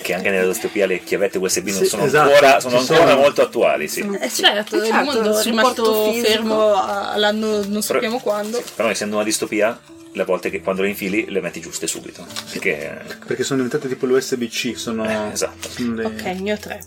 [0.00, 3.20] Che anche nella distopia le chiavette USB non Sì, sono esatto, ancora, sono ancora sono.
[3.20, 4.00] molto attuali, sì.
[4.00, 6.26] Sono- Eh certo, Eh, il mondo il è rimasto fisico.
[6.28, 8.62] fermo all'anno non sappiamo quando.
[8.74, 9.78] Però essendo una distopia,
[10.14, 12.26] le volte che quando le infili le metti giuste subito.
[12.50, 15.08] Perché Perché sono diventate tipo l'USB-C, sono...
[15.08, 15.68] Eh, esatto.
[15.68, 16.80] sono le- Ok, ne ho tre.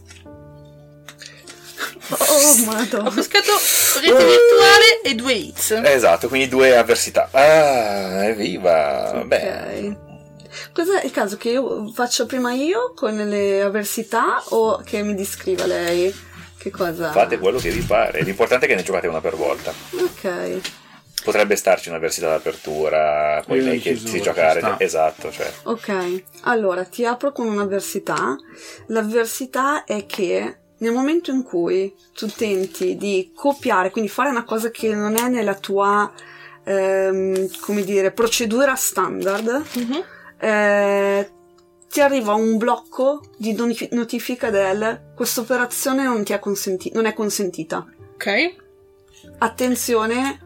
[2.10, 3.10] Oh, Ho madonna.
[3.10, 3.52] pescato
[4.00, 5.72] rete virtuale e due hits.
[5.84, 7.30] Esatto, quindi due avversità.
[7.32, 9.24] Ah, evviva!
[9.26, 9.96] Beh,
[10.76, 10.86] Ok.
[10.86, 15.66] Cos'è il caso che io faccia prima io con le avversità o che mi descriva
[15.66, 16.14] lei?
[16.58, 17.12] Che cosa?
[17.12, 18.22] fate quello che vi pare.
[18.24, 19.72] L'importante è che ne giocate una per volta.
[19.94, 20.60] Ok.
[21.24, 24.76] Potrebbe starci un'avversità d'apertura, poi lei che si giocare.
[24.80, 25.52] Esatto, cioè.
[25.64, 28.36] Ok, allora ti apro con un'avversità.
[28.88, 34.70] L'avversità è che nel momento in cui tu tenti di copiare, quindi fare una cosa
[34.70, 36.12] che non è nella tua,
[36.64, 40.04] ehm, come dire, procedura standard, Mhm.
[40.46, 41.30] Eh,
[41.90, 47.06] ti arriva un blocco di noti- notifica del questa operazione non ti è, consenti- non
[47.06, 47.86] è consentita.
[48.14, 48.56] Ok.
[49.40, 50.40] Attenzione,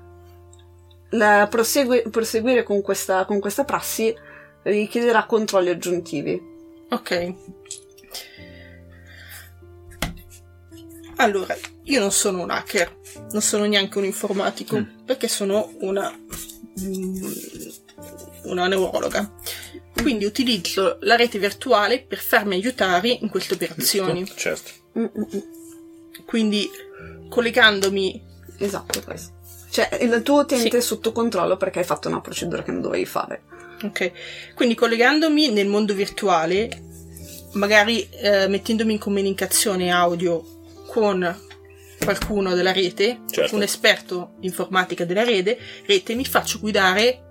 [1.11, 4.15] la prosegue- proseguire con questa, con questa prassi
[4.63, 6.41] richiederà controlli aggiuntivi.
[6.91, 7.33] Ok.
[11.17, 12.95] Allora, io non sono un hacker,
[13.31, 15.03] non sono neanche un informatico, Mm.
[15.05, 16.09] perché sono una,
[16.79, 17.23] mm,
[18.43, 19.29] una neurologa.
[20.01, 24.25] Quindi utilizzo la rete virtuale per farmi aiutare in queste operazioni.
[24.35, 24.71] Certo.
[24.97, 25.39] Mm, mm, mm.
[26.25, 26.69] Quindi
[27.29, 29.31] collegandomi Esatto, questo.
[29.69, 30.75] Cioè, il tuo utente Sì.
[30.77, 33.43] è sotto controllo perché hai fatto una procedura che non dovevi fare.
[33.83, 34.11] Ok,
[34.55, 36.69] quindi collegandomi nel mondo virtuale,
[37.53, 40.43] magari eh, mettendomi in comunicazione audio
[40.87, 41.37] con
[42.03, 43.55] qualcuno della rete, Certo.
[43.55, 47.28] un esperto di informatica della rete, rete, mi faccio guidare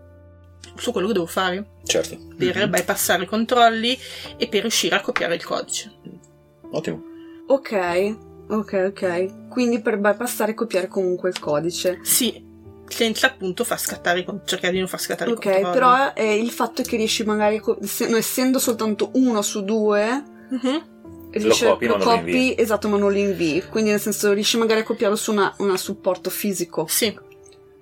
[0.77, 2.17] su quello che devo fare Certo.
[2.37, 2.71] per Mhm.
[2.71, 3.99] bypassare i controlli
[4.37, 5.93] e per riuscire a copiare il codice.
[6.71, 7.03] Ottimo.
[7.47, 8.17] Ok,
[8.49, 9.49] ok, ok.
[9.49, 11.99] Quindi per bypassare e copiare comunque il codice.
[12.03, 12.45] Sì,
[12.87, 15.73] senza appunto far scattare, cercare di non far scattare i Ok, controlli.
[15.73, 20.83] però è il fatto che riesci magari, se- essendo soltanto uno su due, Mhm.
[21.31, 23.63] riesci copi, ma non lo copi, esatto, ma non lo invii.
[23.69, 26.87] Quindi nel senso riesci magari a copiarlo su una, una supporto fisico.
[26.89, 27.15] Sì,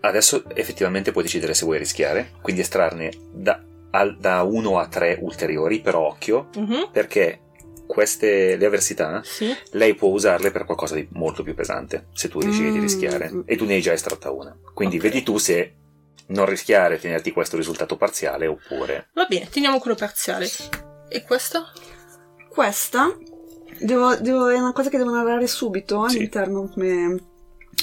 [0.09, 5.19] Adesso effettivamente puoi decidere se vuoi rischiare, quindi estrarne da, al- da uno a tre
[5.21, 6.90] ulteriori, però occhio, Mhm.
[6.92, 7.40] perché
[7.87, 9.55] queste le avversità sì.
[9.73, 12.83] lei può usarle per qualcosa di molto più pesante se tu decidi di Mm.
[12.83, 14.57] rischiare e tu ne hai già estratta una.
[14.75, 15.03] Quindi Ok.
[15.03, 15.75] vedi tu se
[16.29, 20.49] non rischiare e tenerti questo risultato parziale oppure Va bene, teniamo quello parziale.
[21.09, 21.64] E questo?
[22.49, 23.16] Questa
[23.79, 26.16] devo, devo- è una cosa che devo narrare subito Sì.
[26.16, 27.35] all'interno come, come.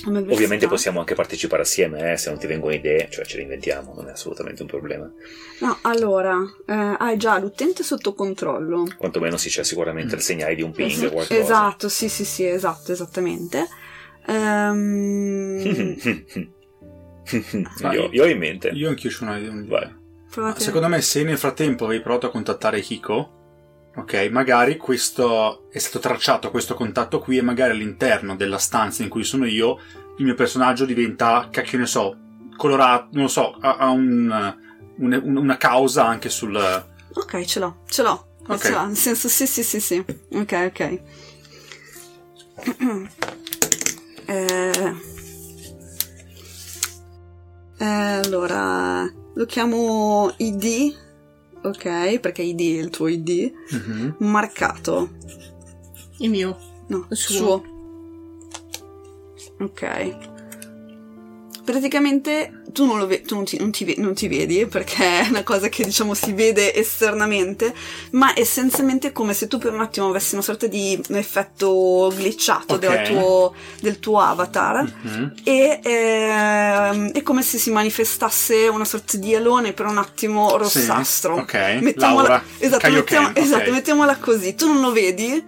[0.05, 3.93] Ovviamente possiamo anche partecipare assieme, eh, se non ti vengono idee, cioè ce le inventiamo,
[3.95, 5.09] non è assolutamente un problema.
[5.61, 8.85] No, allora, eh, hai già l'utente sotto controllo.
[8.97, 11.39] Quantomeno si c'è sicuramente il segnale di un ping o qualcosa.
[11.39, 13.67] Esatto, sì, sì, sì, esatto, esattamente.
[14.27, 15.95] Ehm,
[17.93, 18.69] io, io ho in mente.
[18.69, 19.79] Io anch'io ho una un'idea.
[19.79, 19.95] Vai.
[20.29, 23.42] provate- Secondo me, se nel frattempo avevi provato a contattare Hiko,
[23.95, 29.09] ok, magari questo è stato tracciato questo contatto qui e magari all'interno della stanza in
[29.09, 29.77] cui sono io,
[30.17, 32.17] il mio personaggio diventa, cacchio ne so,
[32.57, 34.57] colorato, non lo so, ha, un-
[34.97, 36.55] un- un- una causa anche sul...
[37.15, 38.27] Ok, ce l'ho, ce l'ho.
[38.47, 38.57] Ok.
[38.59, 40.03] Ce l'ho, nel senso, sì, sì, sì, sì.
[40.33, 41.01] Ok, ok.
[44.25, 44.93] Eh,
[47.79, 49.03] eh, allora,
[49.33, 50.95] lo chiamo ID,
[51.63, 54.15] ok, perché ID è il tuo ID, Mhm.
[54.19, 55.09] marcato.
[56.19, 56.57] Il mio.
[56.87, 57.35] No, Il suo.
[57.35, 57.63] suo.
[59.59, 60.31] Ok.
[61.63, 65.27] Praticamente tu non, lo ve- tu non, ti, non ti non ti vedi perché è
[65.29, 67.73] una cosa che diciamo si vede esternamente,
[68.11, 72.73] ma essenzialmente è come se tu per un attimo avessi una sorta di effetto glitchato
[72.75, 72.79] Ok.
[72.79, 75.33] del, tuo, del tuo avatar Mhm.
[75.43, 81.35] e ehm, è come se si manifestasse una sorta di alone per un attimo rossastro.
[81.35, 81.53] Sì, ok.
[81.81, 83.37] Mettiamola, Laura, esatto, mettiamo- ok.
[83.37, 84.55] esatto, mettiamola così.
[84.55, 85.43] Tu non lo vedi,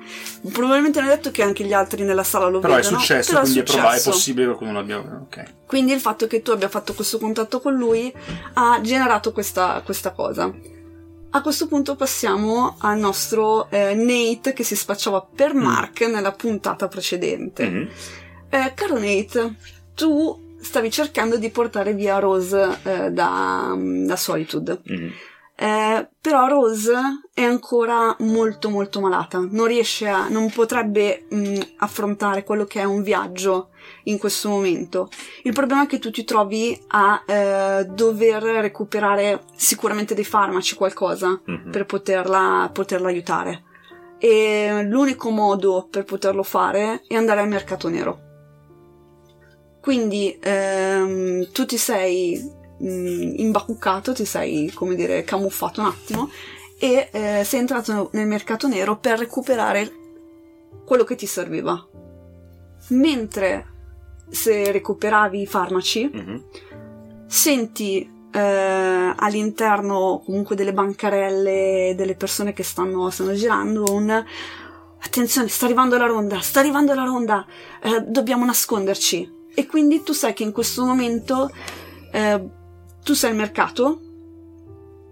[0.51, 2.99] probabilmente non è detto che anche gli altri nella sala lo Però è vedono.
[2.99, 4.09] successo, però quindi è, proba- è successo.
[4.11, 4.97] possibile che qualcuno l'abbia...
[4.99, 5.43] Ok.
[5.65, 8.13] Quindi il fatto che tu abbia fatto questo contatto con lui
[8.53, 10.53] ha generato questa, questa cosa.
[11.31, 15.61] A questo punto passiamo al nostro eh, Nate che si spacciava per Mm.
[15.61, 17.69] Mark nella puntata precedente.
[17.69, 17.89] Mhm.
[18.49, 19.55] Eh, caro Nate,
[19.95, 24.79] tu stavi cercando di portare via Rose eh, da, da Solitude.
[24.83, 25.11] Mhm.
[25.57, 26.93] Eh, però Rose
[27.33, 32.83] è ancora molto molto malata, non riesce a, non potrebbe mh, affrontare quello che è
[32.83, 33.69] un viaggio
[34.03, 35.09] in questo momento.
[35.43, 41.39] Il problema è che tu ti trovi a eh, dover recuperare sicuramente dei farmaci, qualcosa,
[41.45, 41.71] Mhm.
[41.71, 43.63] per poterla, poterla aiutare.
[44.17, 48.19] E l'unico modo per poterlo fare è andare al mercato nero.
[49.81, 52.41] Quindi ehm, tu ti sei
[52.79, 56.29] mh, imbacuccato, ti sei, come dire, camuffato un attimo
[56.79, 59.91] e eh, sei entrato nel mercato nero per recuperare
[60.85, 61.87] quello che ti serviva.
[62.89, 63.65] Mentre
[64.29, 66.43] se recuperavi i farmaci, Mhm.
[67.27, 74.23] senti eh, all'interno comunque delle bancarelle delle persone che stanno, stanno girando un
[74.99, 77.45] attenzione sta arrivando la ronda sta arrivando la ronda
[77.81, 81.49] eh, dobbiamo nasconderci e quindi tu sai che in questo momento
[82.11, 82.49] eh,
[83.03, 84.01] tu sei al mercato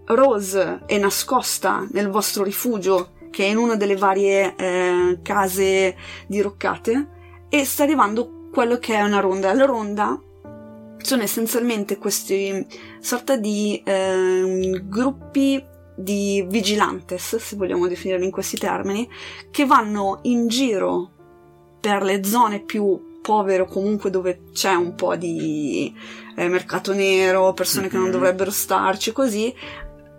[0.06, 5.96] Rose è nascosta nel vostro rifugio che è in una delle varie eh, case
[6.28, 7.08] diroccate
[7.48, 10.22] e sta arrivando quello che è una ronda la ronda
[10.98, 12.66] sono essenzialmente questi
[13.00, 15.62] sorta di ehm, gruppi
[15.96, 19.10] di vigilantes, se vogliamo definirli in questi termini,
[19.52, 21.10] che vanno in giro
[21.80, 25.94] per le zone più povere o comunque dove c'è un po' di
[26.36, 28.12] eh, mercato nero, persone che non Mhm.
[28.12, 29.54] dovrebbero starci, così,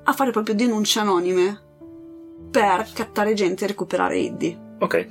[0.04, 1.60] a fare proprio denunce anonime
[2.50, 4.58] per cattare gente e recuperare Eddie.
[4.80, 5.08] Ok.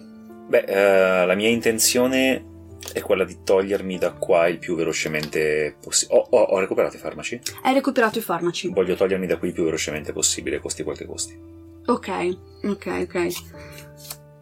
[0.47, 2.51] Beh, eh, la mia intenzione
[2.91, 6.19] è quella di togliermi da qua il più velocemente possibile.
[6.19, 7.39] Ho, ho- ho recuperato i farmaci.
[7.61, 8.69] Hai recuperato i farmaci.
[8.69, 11.39] Voglio togliermi da qui il più velocemente possibile, costi quel che costi.
[11.85, 13.27] Ok, ok, ok.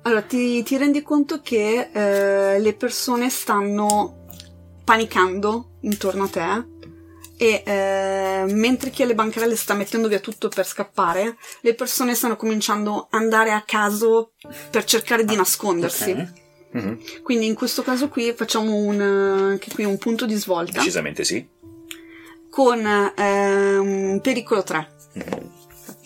[0.04, 4.26] Allora, ti, ti rendi conto che eh, le persone stanno
[4.84, 6.66] panicando intorno a te
[7.38, 12.36] e eh, mentre chi alle bancarelle sta mettendo via tutto per scappare, le persone stanno
[12.36, 14.34] cominciando ad andare a caso
[14.70, 16.12] per cercare di nascondersi.
[16.12, 16.41] Ok.
[16.72, 17.00] Mhm.
[17.24, 21.24] Quindi in questo caso qui facciamo un, eh, anche qui un punto di svolta Decisamente
[21.24, 21.46] sì.
[22.50, 24.90] con ehm, pericolo 3.
[25.14, 25.52] Mhm.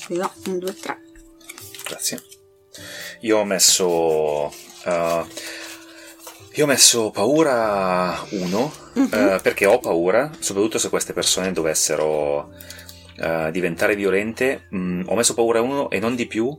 [0.06, 0.97] Qui là, 1, 2, 3.
[1.88, 2.21] Grazie.
[3.21, 4.51] Io ho messo.
[4.86, 5.23] eh,
[6.58, 9.39] io ho messo paura 1 Mhm.
[9.41, 12.51] perché ho paura, soprattutto se queste persone dovessero
[13.17, 14.67] eh, diventare violente.
[14.75, 16.58] Mm, ho messo paura 1 e non di più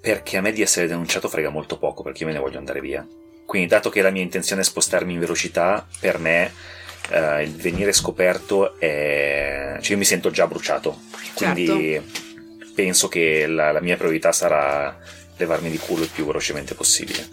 [0.00, 2.80] perché a me di essere denunciato frega molto poco perché io me ne voglio andare
[2.80, 3.06] via.
[3.48, 6.52] Quindi, dato che la mia intenzione è spostarmi in velocità, per me
[7.08, 9.78] eh, il venire scoperto è.
[9.80, 10.98] cioè, io mi sento già bruciato.
[11.32, 11.98] Quindi
[12.74, 14.98] penso che la, la mia priorità sarà
[15.38, 17.26] levarmi di culo il più velocemente possibile.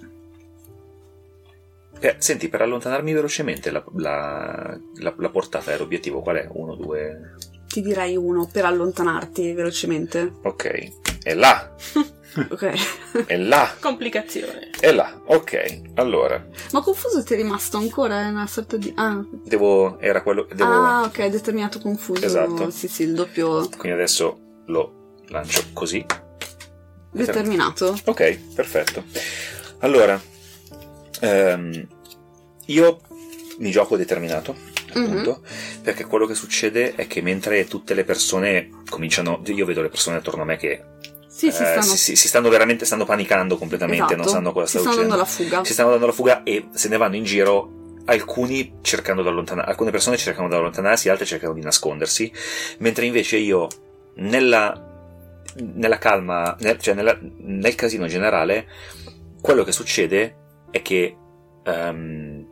[2.00, 6.48] Eh, senti, per allontanarmi velocemente la, la- la- la portata e l'obiettivo qual è?
[6.50, 7.36] Uno, due...
[7.68, 10.32] Ti direi uno per allontanarti velocemente.
[10.44, 10.92] Ok.
[11.24, 11.76] È là,
[12.50, 13.26] Ok.
[13.28, 14.70] è là, Complicazione.
[14.80, 15.22] è là.
[15.26, 16.46] Ok, allora.
[16.72, 18.22] Ma confuso ti è rimasto ancora?
[18.22, 18.92] È una sorta di.
[18.96, 19.98] Ah, Devo...
[20.00, 20.48] Era quello...
[20.54, 20.70] Devo...
[20.72, 22.26] ah ok, determinato confuso.
[22.26, 22.70] Esatto.
[22.72, 26.06] Sì, sì, il doppio Quindi adesso lo lancio così.
[27.12, 27.98] determinato.
[28.06, 29.04] Ok, perfetto.
[29.80, 30.20] Allora,
[31.22, 31.88] ehm,
[32.68, 33.00] io
[33.60, 34.56] mi gioco determinato,
[34.90, 35.42] appunto,
[35.82, 40.18] perché quello che succede è che mentre tutte le persone cominciano, io vedo le persone
[40.18, 40.84] attorno a me che
[41.36, 41.82] Sì, si eh, stanno.
[41.82, 44.16] si, si- si stanno veramente, stanno panicando completamente, esatto.
[44.22, 45.16] non sanno cosa si sta stanno succedendo.
[45.18, 45.66] dando la fuga.
[45.66, 47.72] Si stanno dando la fuga e se ne vanno in giro.
[48.06, 52.32] Alcuni cercando di allontanarsi, alcune persone cercano di allontanarsi, altre cercano di nascondersi,
[52.78, 53.68] mentre invece io,
[54.18, 54.80] nella,
[55.74, 58.68] nella calma, nel- cioè nella- nel casino generale,
[59.42, 60.36] quello che succede
[60.72, 61.18] è che
[61.66, 62.48] ehm,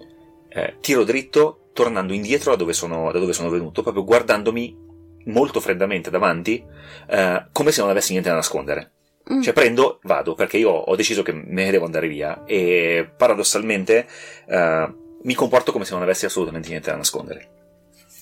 [0.50, 4.76] eh, tiro dritto tornando indietro da dove, sono, da dove sono venuto, proprio guardandomi
[5.26, 6.64] molto freddamente davanti,
[7.08, 8.92] eh, come se non avessi niente da nascondere.
[9.32, 9.42] Mm.
[9.42, 14.06] Cioè prendo, vado, perché io ho deciso che me ne devo andare via e paradossalmente
[14.48, 17.50] eh, mi comporto come se non avessi assolutamente niente da nascondere.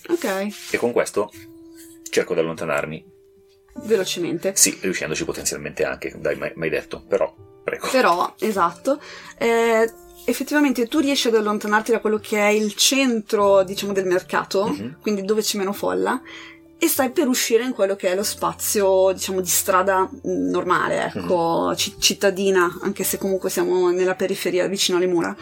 [0.08, 1.30] Ok, E con questo
[2.10, 3.04] cerco di allontanarmi.
[3.84, 4.52] velocemente.
[4.54, 7.32] Sì, riuscendoci potenzialmente anche, dai, mai, mai detto, però,
[7.64, 7.88] prego.
[7.90, 9.00] Però, esatto,
[9.38, 9.90] eh,
[10.26, 14.98] effettivamente tu riesci ad allontanarti da quello che è il centro, diciamo, del mercato, Mhm.
[15.00, 16.20] quindi dove c'è meno folla,
[16.82, 21.12] e stai per uscire in quello che è lo spazio, diciamo, di strada mh, normale,
[21.14, 25.36] ecco, ci- cittadina, anche se comunque siamo nella periferia, vicino alle mura.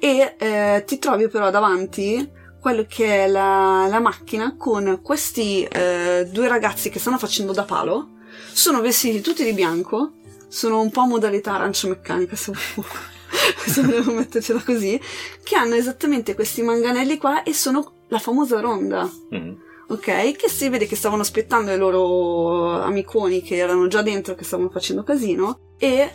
[0.00, 2.26] E eh, ti trovi però davanti
[2.58, 7.64] quello che è la, la macchina con questi eh, due ragazzi che stanno facendo da
[7.64, 8.12] palo.
[8.50, 10.12] Sono vestiti tutti di bianco,
[10.48, 12.50] sono un po' a modalità arancia meccanica, se,
[13.66, 14.98] se vogliamo mettercela così,
[15.42, 19.66] che hanno esattamente questi manganelli qua e sono la famosa ronda Mhm.
[19.88, 20.36] Ok?
[20.36, 24.70] Che si vede che stavano aspettando i loro amiconi che erano già dentro, che stavano
[24.70, 26.10] facendo casino, e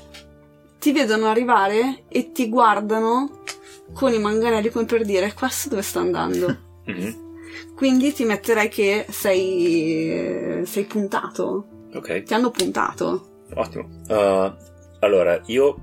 [0.79, 3.41] ti vedono arrivare e ti guardano
[3.93, 6.71] con i manganelli come per dire questo dove sta andando.
[6.85, 7.21] Mhm.
[7.75, 11.67] Quindi ti metterei che sei, sei puntato.
[11.93, 13.43] Ok, Ti hanno puntato.
[13.53, 13.87] ottimo.
[14.09, 14.53] Uh,
[14.99, 15.75] allora, io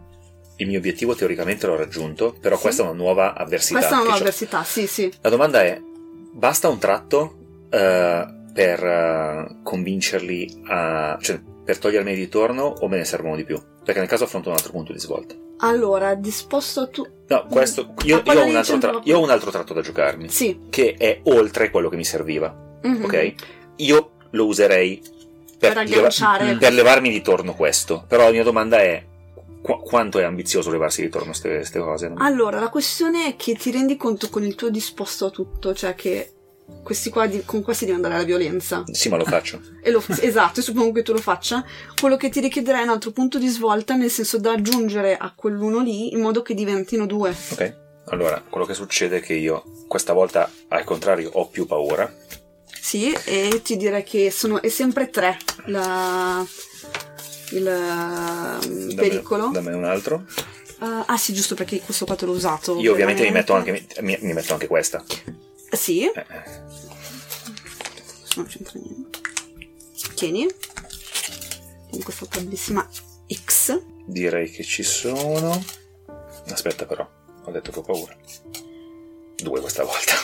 [0.56, 2.62] il mio obiettivo teoricamente l'ho raggiunto, però Sì.
[2.62, 3.78] questa è una nuova avversità.
[3.78, 5.10] Questa è una nuova avversità, sì, sì.
[5.22, 5.80] La domanda è:
[6.32, 7.39] basta un tratto
[7.70, 11.16] eh, per eh, convincerli a.
[11.20, 13.60] cioè per togliermi di torno o me ne servono di più?
[13.84, 15.34] Perché nel caso affronto un altro punto di svolta.
[15.58, 17.06] Allora, disposto a tu...
[17.28, 17.94] No, questo.
[18.04, 20.28] Io, A quello io ho un tra- io ho un altro tratto da giocarmi.
[20.28, 20.58] Sì.
[20.70, 22.78] Che è oltre quello che mi serviva.
[22.82, 23.04] Mhm.
[23.04, 23.34] Ok?
[23.76, 25.00] Io lo userei
[25.58, 26.56] per, Per agganciare.
[26.56, 28.04] per levarmi di torno questo.
[28.08, 29.04] Però la mia domanda è:
[29.60, 32.10] qu- quanto è ambizioso levarsi di torno queste cose?
[32.16, 35.94] Allora, la questione è che ti rendi conto con il tuo disposto a tutto, cioè
[35.94, 36.32] che
[36.82, 38.84] questi qua di- con questi devi andare alla violenza.
[38.90, 39.60] Sì, ma lo faccio.
[39.82, 41.64] E lo, esatto, suppongo che tu lo faccia.
[41.98, 45.32] Quello che ti richiederà è un altro punto di svolta, nel senso da aggiungere a
[45.34, 47.34] quell'uno lì in modo che diventino due.
[47.50, 47.76] Ok.
[48.06, 52.12] Allora, quello che succede è che io questa volta, al contrario, ho più paura.
[52.66, 56.44] Sì, e ti direi che sono, è sempre tre la,
[57.52, 59.50] il um, pericolo.
[59.52, 60.24] Dammene un altro.
[60.80, 62.78] Uh, ah sì, giusto perché questo qua te l'ho usato.
[62.80, 65.04] Io ovviamente mi metto, anche, mi, mi metto anche questa.
[65.72, 66.44] Sì, Eh, eh.
[68.36, 69.18] non c'entra niente.
[70.14, 70.46] Tieni.
[71.88, 72.88] Tieni questa bellissima
[73.32, 73.80] X.
[74.06, 75.62] Direi che ci sono.
[76.50, 77.08] Aspetta però,
[77.44, 78.16] ho detto che ho paura.
[79.36, 80.14] Due questa volta.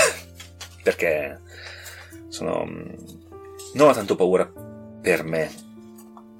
[0.82, 1.40] Perché
[2.28, 2.64] sono...
[3.74, 4.46] Non ho tanto paura
[5.00, 5.68] per me.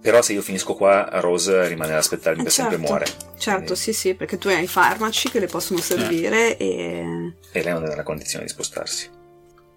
[0.03, 2.92] Però se io finisco qua, Rose rimane ad aspettarmi Eh, per sempre e certo.
[2.92, 3.07] muore.
[3.36, 7.34] Certo, Quindi- sì, sì, perché tu hai i farmaci che le possono servire e...
[7.53, 9.09] E lei non è nella condizione di spostarsi.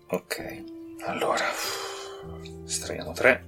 [0.08, 0.64] Ok,
[1.06, 1.44] allora.
[2.66, 3.46] Estraiamo tre.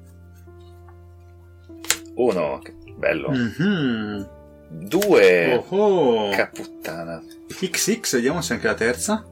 [2.16, 3.30] Uno, che bello.
[3.30, 4.30] Mhm.
[4.70, 5.64] Due.
[5.70, 6.30] Oh, oh.
[6.32, 7.22] Caputtana.
[7.48, 9.26] XX, vediamo se anche la terza.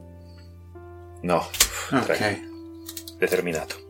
[1.22, 1.46] No,
[1.92, 2.04] Ok.
[2.04, 2.40] tre.
[3.18, 3.83] Determinato.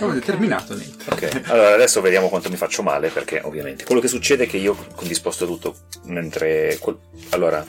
[0.00, 1.10] Oh, determinato, Nate.
[1.10, 4.56] Ok, allora adesso vediamo quanto mi faccio male perché ovviamente quello che succede è che
[4.56, 5.74] io disposto tutto
[6.04, 6.76] mentre...
[6.80, 6.98] quel-
[7.30, 7.64] Allora,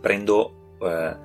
[0.00, 0.76] prendo...
[0.80, 1.16] eh,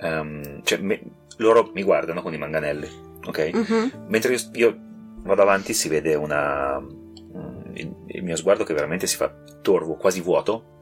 [0.00, 1.00] ehm, cioè, me-
[1.36, 2.88] loro mi guardano con i manganelli,
[3.26, 3.50] ok?
[3.52, 4.04] Mhm.
[4.08, 4.76] Mentre io, io
[5.22, 6.80] vado avanti si vede una...
[6.80, 9.32] mm, Il, il mio sguardo che veramente si fa
[9.62, 10.80] torvo, quasi vuoto.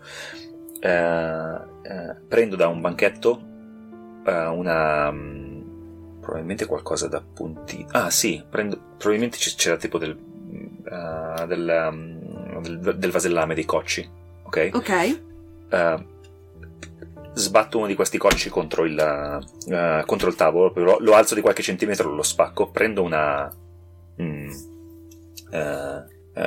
[0.81, 3.41] Eh, eh, prendo da un banchetto
[4.25, 5.11] eh, una...
[6.27, 7.87] probabilmente qualcosa da punti...
[7.93, 10.11] Ah sì, prendo, probabilmente c'era tipo del...
[10.11, 14.09] eh, del, mm, del, del vasellame dei cocci,
[14.43, 14.71] ok?
[14.73, 14.89] Ok,
[15.71, 16.07] Eh,
[17.35, 21.41] sbatto uno di questi cocci contro il, eh, contro il tavolo, lo, lo alzo di
[21.41, 23.53] qualche centimetro, lo spacco, prendo una.
[24.21, 24.51] mm,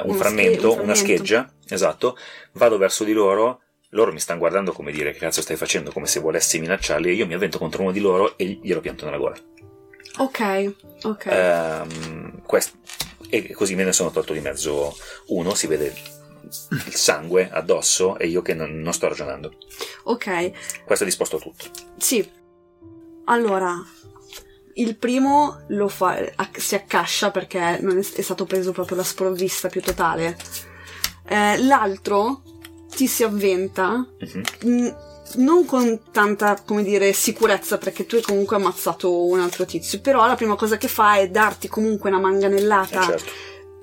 [0.03, 0.95] un, frammento, un una frammento.
[0.95, 2.17] scheggia, esatto,
[2.53, 3.61] vado verso di loro.
[3.93, 7.13] Loro mi stanno guardando come dire che cazzo stai facendo, come se volessi minacciarli, e
[7.13, 9.35] io mi avvento contro uno di loro e glielo pianto nella gola.
[10.17, 11.25] Ok, ok.
[11.27, 12.75] Ehm, quest-
[13.29, 14.95] e così me ne sono tolto di mezzo
[15.27, 15.93] uno, si vede
[16.85, 19.53] il sangue addosso e io che non, non sto ragionando.
[20.05, 20.51] Ok,
[20.85, 21.65] Questo è disposto a tutto.
[21.97, 22.37] sì.
[23.25, 23.75] Allora,
[24.75, 26.17] il primo lo fa,
[26.57, 30.35] si accascia perché non è, è stato preso proprio la sprovvista più totale.
[31.27, 32.41] Eh, l'altro
[32.89, 34.43] ti si avventa Mhm.
[34.63, 34.95] mh,
[35.35, 40.25] non con tanta, come dire, sicurezza perché tu hai comunque ammazzato un altro tizio, però
[40.25, 43.31] la prima cosa che fa è darti comunque una Eh, manganellata certo.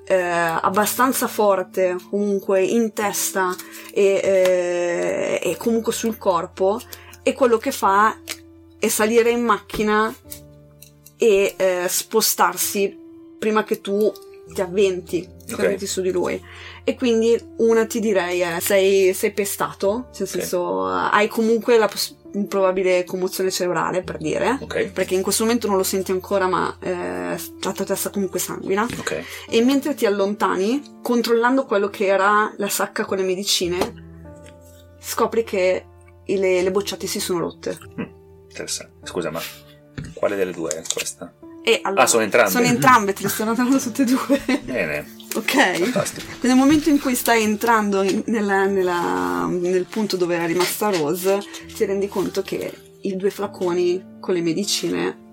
[0.07, 3.55] eh, abbastanza forte comunque in testa
[3.93, 6.79] e, eh, e comunque sul corpo
[7.23, 8.17] e quello che fa
[8.79, 10.13] è salire in macchina
[11.17, 12.95] e eh, spostarsi
[13.39, 14.11] prima che tu
[14.53, 15.59] ti avventi, ti Ok.
[15.59, 16.41] avventi su di lui.
[16.83, 21.87] E quindi una ti direi è sei, sei pestato, nel senso eh, hai comunque la
[21.87, 22.15] poss-
[22.47, 24.57] probabile commozione cerebrale per dire.
[24.61, 26.91] Ok, Perché in questo momento non lo senti ancora, ma eh,
[27.61, 29.23] la tua testa comunque sanguina ok.
[29.49, 34.05] e mentre ti allontani, controllando quello che era la sacca con le medicine,
[34.99, 35.85] scopri che
[36.25, 37.77] le, le bocciate si sono rotte.
[38.49, 39.07] Interessante.
[39.07, 39.41] Scusa, ma
[40.13, 41.33] quale delle due è questa?
[41.67, 42.49] E allora, Ah, sono entrambe?
[42.49, 44.41] Sono entrambe, te le sto notando tutte e due.
[44.63, 45.05] Bene,
[45.35, 45.77] ok?
[45.79, 46.25] fantastico.
[46.47, 51.39] Nel momento in cui stai entrando in- nella- nella- nel punto dove era rimasta Rose,
[51.75, 55.25] ti rendi conto che i due flaconi con le medicine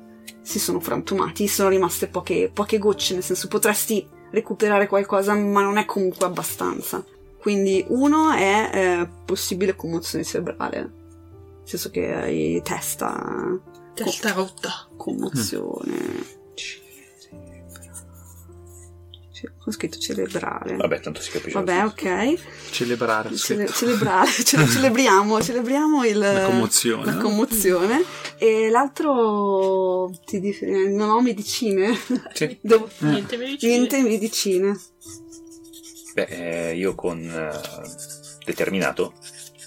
[0.43, 5.76] si sono frantumati, sono rimaste poche, poche gocce, nel senso potresti recuperare qualcosa, ma non
[5.76, 7.05] è comunque abbastanza.
[7.41, 10.93] Quindi uno è eh, possibile commozione cerebrale, nel
[11.62, 13.57] senso che hai testa,
[13.95, 14.89] Testa rotta.
[14.97, 16.43] commozione.
[19.33, 20.77] Ce- Ho scritto cerebrale.
[20.77, 21.53] Vabbè, tanto si capisce.
[21.59, 22.35] Vabbè, ok.
[22.71, 23.35] Celebrare.
[23.37, 27.21] Cele- celebrare, ce- celebriamo, celebriamo il, La commozione, la no?
[27.23, 28.05] commozione.
[28.39, 31.97] E l'altro ti dice, non ho medicine.
[32.33, 32.59] Sì.
[32.63, 33.73] Devo- Niente medicine.
[33.73, 34.81] niente medicine.
[36.15, 37.61] Beh, eh, io con eh,
[38.45, 39.15] determinato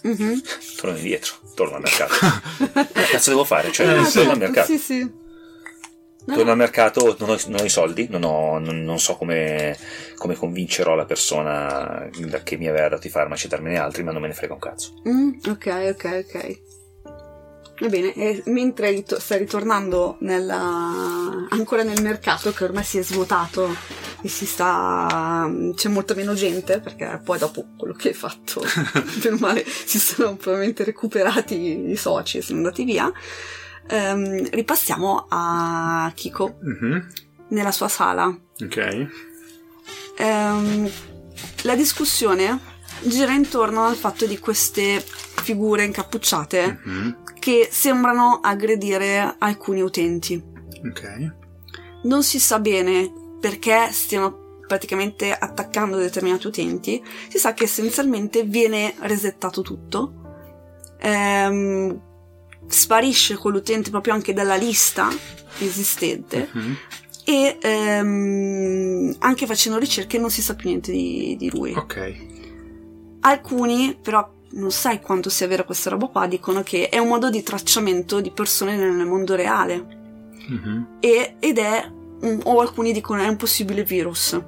[0.03, 0.41] Mhm.
[0.77, 2.13] torno indietro, torno al mercato.
[2.93, 3.71] che cazzo devo fare?
[3.71, 4.19] Cioè, Eh, torno sì.
[4.19, 4.67] al mercato.
[4.71, 4.99] Sì, sì.
[4.99, 6.51] No, Torno no.
[6.51, 9.77] al mercato, non ho, non ho i soldi, non, ho- non- non so come,
[10.17, 12.09] come convincerò la persona
[12.43, 14.59] che mi aveva dato i farmaci a darmene altri, ma non me ne frega un
[14.59, 15.01] cazzo.
[15.07, 16.59] Mm, ok, ok, ok.
[17.79, 23.03] Va bene, e mentre rit- stai ritornando nella- ancora nel mercato, che ormai si è
[23.03, 23.75] svuotato
[24.21, 25.47] e si sta.
[25.75, 28.61] c'è molta meno gente, perché poi dopo quello che hai fatto,
[29.21, 33.11] per male, si sono probabilmente recuperati i soci e sono andati via.
[33.89, 37.07] Ehm, ripassiamo a Kiko Mhm.
[37.49, 38.25] nella sua sala.
[38.63, 39.07] Ok.
[40.17, 40.89] Ehm,
[41.63, 42.59] la discussione
[43.01, 44.99] gira intorno al fatto di queste
[45.43, 47.17] figure incappucciate Mhm.
[47.47, 50.35] Che sembrano aggredire alcuni utenti.
[50.85, 51.31] Ok.
[52.03, 58.93] Non si sa bene perché stiano praticamente attaccando determinati utenti, si sa che essenzialmente viene
[58.99, 60.13] resettato tutto.
[60.99, 62.01] Ehm,
[62.67, 65.07] sparisce quell'utente proprio anche dalla lista
[65.59, 66.75] esistente Mhm.
[67.23, 71.71] e ehm, anche facendo ricerche non si sa più niente di, di lui.
[71.71, 72.25] Ok.
[73.21, 77.29] Alcuni però non sai quanto sia vera questa roba qua, dicono che è un modo
[77.29, 79.95] di tracciamento di persone nel mondo reale.
[80.47, 80.97] Mhm.
[80.99, 81.91] E- ed è,
[82.21, 84.39] un- o alcuni dicono è un possibile virus.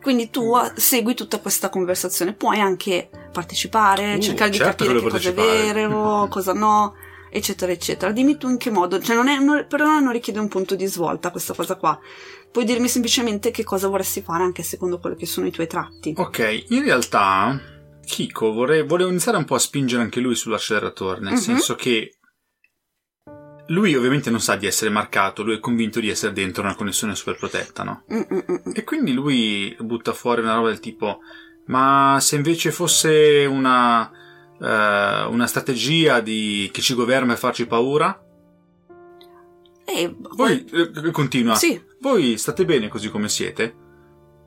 [0.00, 4.90] Quindi tu eh, segui tutta questa conversazione, puoi anche partecipare, Uh, cercare di certo che
[4.90, 6.94] capire che cosa è vero, cosa no,
[7.30, 8.12] eccetera, eccetera.
[8.12, 10.84] Dimmi tu in che modo, cioè non è, non- però non richiede un punto di
[10.86, 11.98] svolta questa cosa qua.
[12.52, 16.12] Puoi dirmi semplicemente che cosa vorresti fare anche secondo quello che sono i tuoi tratti.
[16.16, 17.58] Ok, in realtà
[18.04, 21.38] Kiko vorrei, volevo iniziare un po' a spingere anche lui sull'acceleratore, nel Mhm.
[21.38, 22.18] senso che
[23.68, 27.14] lui ovviamente non sa di essere marcato, lui è convinto di essere dentro una connessione
[27.14, 28.04] super protetta, no?
[28.12, 28.72] Mm, mm, mm, mm.
[28.74, 31.20] E quindi lui butta fuori una roba del tipo:
[31.66, 34.10] Ma se invece fosse una,
[34.60, 38.20] eh, una strategia di, che ci governa per farci paura?
[39.86, 41.80] E Poi eh, continua: Sì.
[42.00, 43.74] Voi state bene così come siete?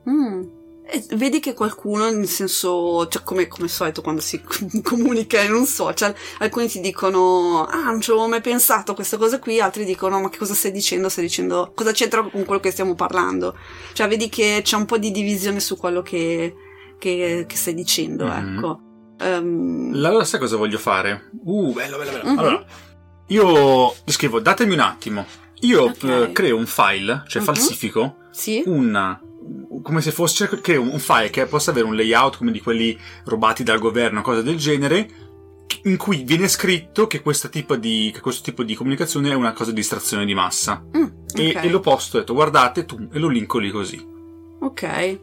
[0.07, 0.43] Mm.
[0.89, 4.41] E vedi che qualcuno, nel senso, cioè come, come al solito quando si
[4.83, 9.17] comunica in un social, alcuni ti dicono, ah, non ci avevo mai pensato a questa
[9.17, 11.09] cosa qui, altri dicono, ma che cosa stai dicendo?
[11.09, 13.55] Stai dicendo, cosa c'entra con quello che stiamo parlando?
[13.93, 16.55] Cioè, vedi che c'è un po' di divisione su quello che,
[16.97, 18.55] che, che stai dicendo, Mhm.
[18.57, 18.79] ecco.
[19.19, 21.29] Ehm, Allora, sai cosa voglio fare?
[21.43, 22.29] Uh, bello, bello, bello.
[22.29, 22.37] Mhm.
[22.37, 22.65] Allora,
[23.27, 25.25] io scrivo: datemi un attimo.
[25.61, 26.03] Io Ok.
[26.03, 27.47] eh, creo un file, cioè Mhm.
[27.47, 28.63] falsifico, sì?
[28.67, 29.19] una.
[29.81, 30.47] Come se fosse.
[30.47, 34.21] cioè, creo un file che possa avere un layout come di quelli rubati dal governo,
[34.21, 35.09] cose del genere.
[35.83, 39.53] In cui viene scritto che, questa tipo di, che questo tipo di comunicazione è una
[39.53, 40.83] cosa di distrazione di massa.
[40.97, 41.03] Mm,
[41.35, 41.63] E, ok.
[41.63, 44.03] e lo posto, ho detto guardate tu, e lo linko lì così.
[44.61, 45.19] Ok.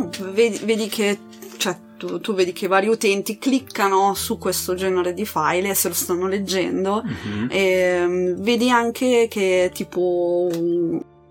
[0.00, 1.18] Mm, vedi, vedi che
[1.58, 5.88] cioè, tu, tu vedi che vari utenti cliccano su questo genere di file e se
[5.88, 7.02] lo stanno leggendo.
[7.04, 7.48] Mhm.
[7.50, 10.48] E, mm, vedi anche che tipo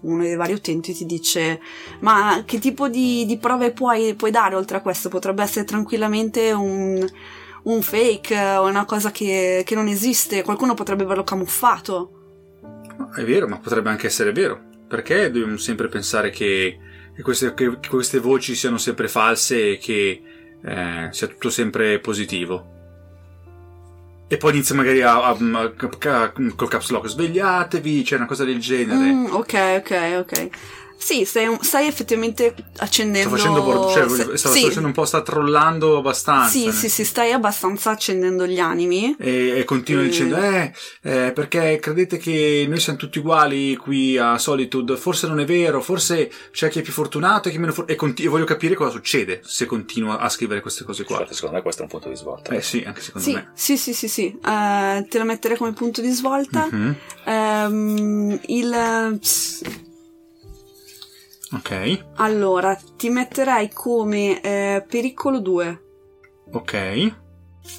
[0.02, 1.60] uno dei vari utenti ti dice
[2.00, 5.10] ma che tipo di, di prove puoi, puoi dare oltre a questo?
[5.10, 7.06] Potrebbe essere tranquillamente un,
[7.64, 12.14] un fake o una cosa che, che non esiste, qualcuno potrebbe averlo camuffato.
[13.16, 14.68] È vero, ma potrebbe anche essere vero.
[14.88, 16.80] Perché dobbiamo sempre pensare che,
[17.16, 20.22] che queste, che queste voci siano sempre false e che
[20.64, 22.78] eh, sia tutto sempre positivo?
[24.32, 25.72] E poi inizia magari a, a- a-
[26.12, 29.12] a- col caps lock, svegliatevi, c'è una cosa del genere.
[29.12, 30.50] Mm, ok, ok, ok.
[31.02, 33.30] Sì, stai, stai effettivamente accendendo...
[33.30, 36.50] Sto facendo, bor- cioè, se- stavo sì, facendo un po', sta trollando abbastanza.
[36.50, 39.16] Sì, sì, sì, stai abbastanza accendendo gli animi.
[39.18, 40.06] E, e continua Mm.
[40.06, 44.98] dicendo, eh, eh, perché credete che noi siamo tutti uguali qui a Solitude?
[44.98, 47.94] Forse non è vero, forse c'è chi è più fortunato e chi è meno fortunato.
[47.94, 51.16] E, conti- e voglio capire cosa succede se continua a scrivere queste cose qua.
[51.20, 52.54] Infatti, secondo me questo è un punto di svolta.
[52.54, 53.52] Eh sì, anche secondo Sì, me.
[53.56, 54.26] sì, sì, sì, sì.
[54.46, 56.68] Eh, te la metterei come punto di svolta.
[56.70, 56.96] Mhm.
[57.24, 59.18] Ehm, il...
[59.20, 59.62] ps-
[61.52, 65.82] Ok, Allora, ti metterei come eh, pericolo 2.
[66.52, 66.74] ok.
[66.74, 67.14] Eh,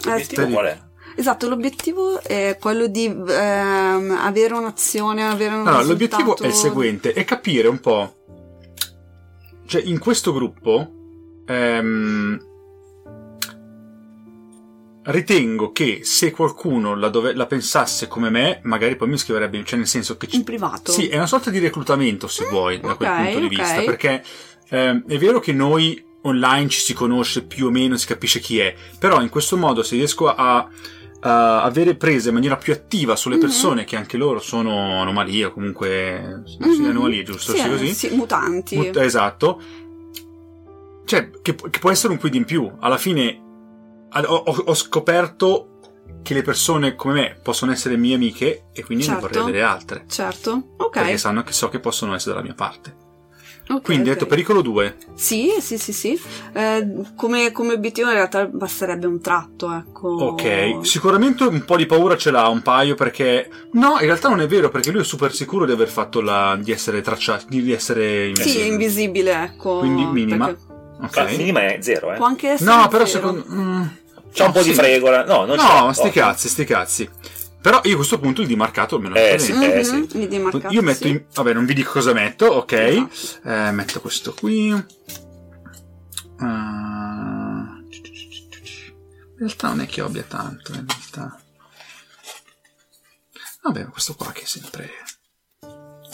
[0.05, 0.79] L'obiettivo ti- qual è?
[1.17, 7.13] esatto, l'obiettivo è quello di ehm, avere un'azione, avere un Allora, l'obiettivo è il seguente,
[7.13, 8.15] è capire un po'.
[9.67, 10.91] Cioè, in questo gruppo
[11.47, 12.39] ehm,
[15.11, 19.79] ritengo che se qualcuno la, dove- la pensasse come me, magari poi mi scriverebbe, cioè
[19.79, 20.93] nel senso che ci- In privato.
[20.93, 23.51] Sì, è una sorta di reclutamento, se vuoi, da quel ok, punto di ok.
[23.51, 24.23] vista, perché
[24.71, 28.59] ehm, è vero che noi online ci si conosce più o meno, si capisce chi
[28.59, 30.69] è, però in questo modo se riesco a,
[31.23, 33.41] a avere prese in maniera più attiva sulle Mhm.
[33.41, 36.85] persone che anche loro sono anomalie o comunque Mhm.
[36.87, 37.53] anomalie, giusto?
[37.53, 37.95] Sì, Sì, così?
[37.95, 38.77] sì, mutanti.
[38.77, 39.61] Mut- esatto.
[41.05, 42.71] Cioè, che, che può essere un quid in più.
[42.81, 43.49] Alla fine
[44.13, 45.67] ho, ho- ho scoperto
[46.23, 49.21] che le persone come me possono essere mie amiche e quindi Certo.
[49.21, 50.05] ne vorrei avere altre.
[50.09, 50.91] Certo, ok.
[50.91, 52.95] Perché sanno che so che possono essere dalla mia parte.
[53.71, 54.15] ok, Quindi ok.
[54.15, 54.97] detto pericolo 2.
[55.15, 56.21] Sì, sì, sì, sì.
[56.53, 60.09] Eh, come, come obiettivo in realtà basterebbe un tratto, ecco.
[60.09, 63.49] Ok, sicuramente un po' di paura ce l'ha, un paio, perché...
[63.73, 66.59] No, in realtà non è vero, perché lui è super sicuro di aver fatto la...
[66.61, 68.35] di essere tracciato, di essere...
[68.35, 69.79] Sì, è invisibile, ecco.
[69.79, 70.47] Quindi minima.
[70.47, 70.69] perché
[71.03, 71.17] Ok.
[71.17, 72.17] Ma minima è zero, eh.
[72.17, 73.19] Può anche essere No, però zero.
[73.41, 73.45] secondo...
[73.63, 73.83] mm,
[74.33, 74.69] C'è un no, po' sì.
[74.71, 75.25] di fregola.
[75.25, 75.81] No, non c'è.
[75.81, 77.11] No, sti cazzi, sti cazzi.
[77.61, 79.53] Però io a questo punto il dimarcato almeno Eh, sì.
[79.53, 81.11] Eh, Mhm, mi demarcato, Io metto sì.
[81.11, 81.25] in...
[81.35, 82.73] Vabbè, non vi dico cosa metto, ok.
[82.73, 83.49] Esatto.
[83.49, 84.71] Eh, metto questo qui.
[86.39, 87.77] Ah,
[89.41, 91.39] In realtà non è che abbia tanto, in realtà.
[93.63, 94.91] Vabbè, questo qua che è sempre...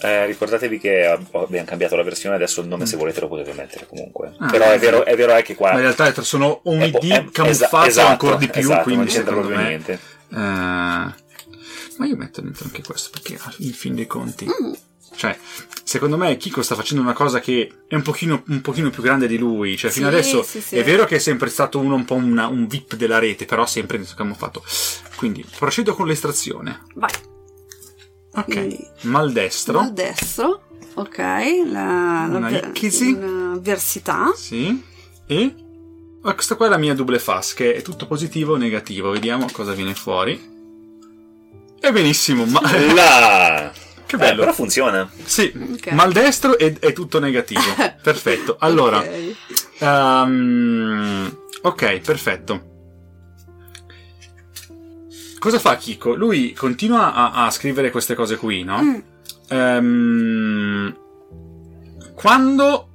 [0.02, 3.52] Eh, ricordatevi che ab- abbiamo cambiato la versione, adesso il nome se volete lo potete
[3.54, 4.34] mettere comunque.
[4.38, 4.50] Ah.
[4.50, 5.70] Però è vero, è vero anche qua.
[5.72, 8.82] Ma in realtà sono un è ID è- camuffato esa- esatto, ancora di più, esatto,
[8.82, 9.68] quindi non c'entra secondo proprio me...
[9.68, 9.92] niente.
[10.28, 10.36] Eh,
[11.98, 14.72] ma io metto dentro anche questo perché in fin dei conti Mm,
[15.14, 15.34] Cioè,
[15.82, 19.26] secondo me Kiko sta facendo una cosa che è un pochino, un pochino più grande
[19.26, 19.76] di lui.
[19.78, 20.76] Cioè, fino Sì, adesso sì, sì.
[20.76, 23.64] è vero che è sempre stato uno un po' una- un VIP della rete, però
[23.64, 24.62] sempre nel suo camuffato.
[25.16, 26.82] Quindi, procedo con l'estrazione.
[26.96, 27.10] Vai.
[28.36, 28.44] Ok.
[28.44, 29.78] Quindi- Maldestro.
[29.80, 30.62] Al destro,
[30.94, 34.32] ok, la, la Una l'avversità.
[34.36, 34.82] Sì.
[35.26, 35.54] E
[36.22, 39.10] ah, questa qua è la mia double fast, che è tutto positivo o negativo.
[39.10, 40.54] Vediamo cosa viene fuori.
[41.80, 42.60] E benissimo, ma
[42.94, 43.72] Là!
[44.06, 44.40] che Eh, bello.
[44.40, 45.10] però funziona.
[45.24, 45.92] Sì, Ok.
[45.92, 47.60] maldestro è, è tutto negativo.
[48.02, 48.56] Perfetto.
[48.60, 49.36] Allora, Ok.
[49.78, 52.74] ehm, ok, perfetto.
[55.46, 56.16] Cosa fa Kiko?
[56.16, 58.82] Lui continua a, a scrivere queste cose qui, no?
[58.82, 58.96] Mm.
[59.48, 60.96] Ehm,
[62.16, 62.88] quando.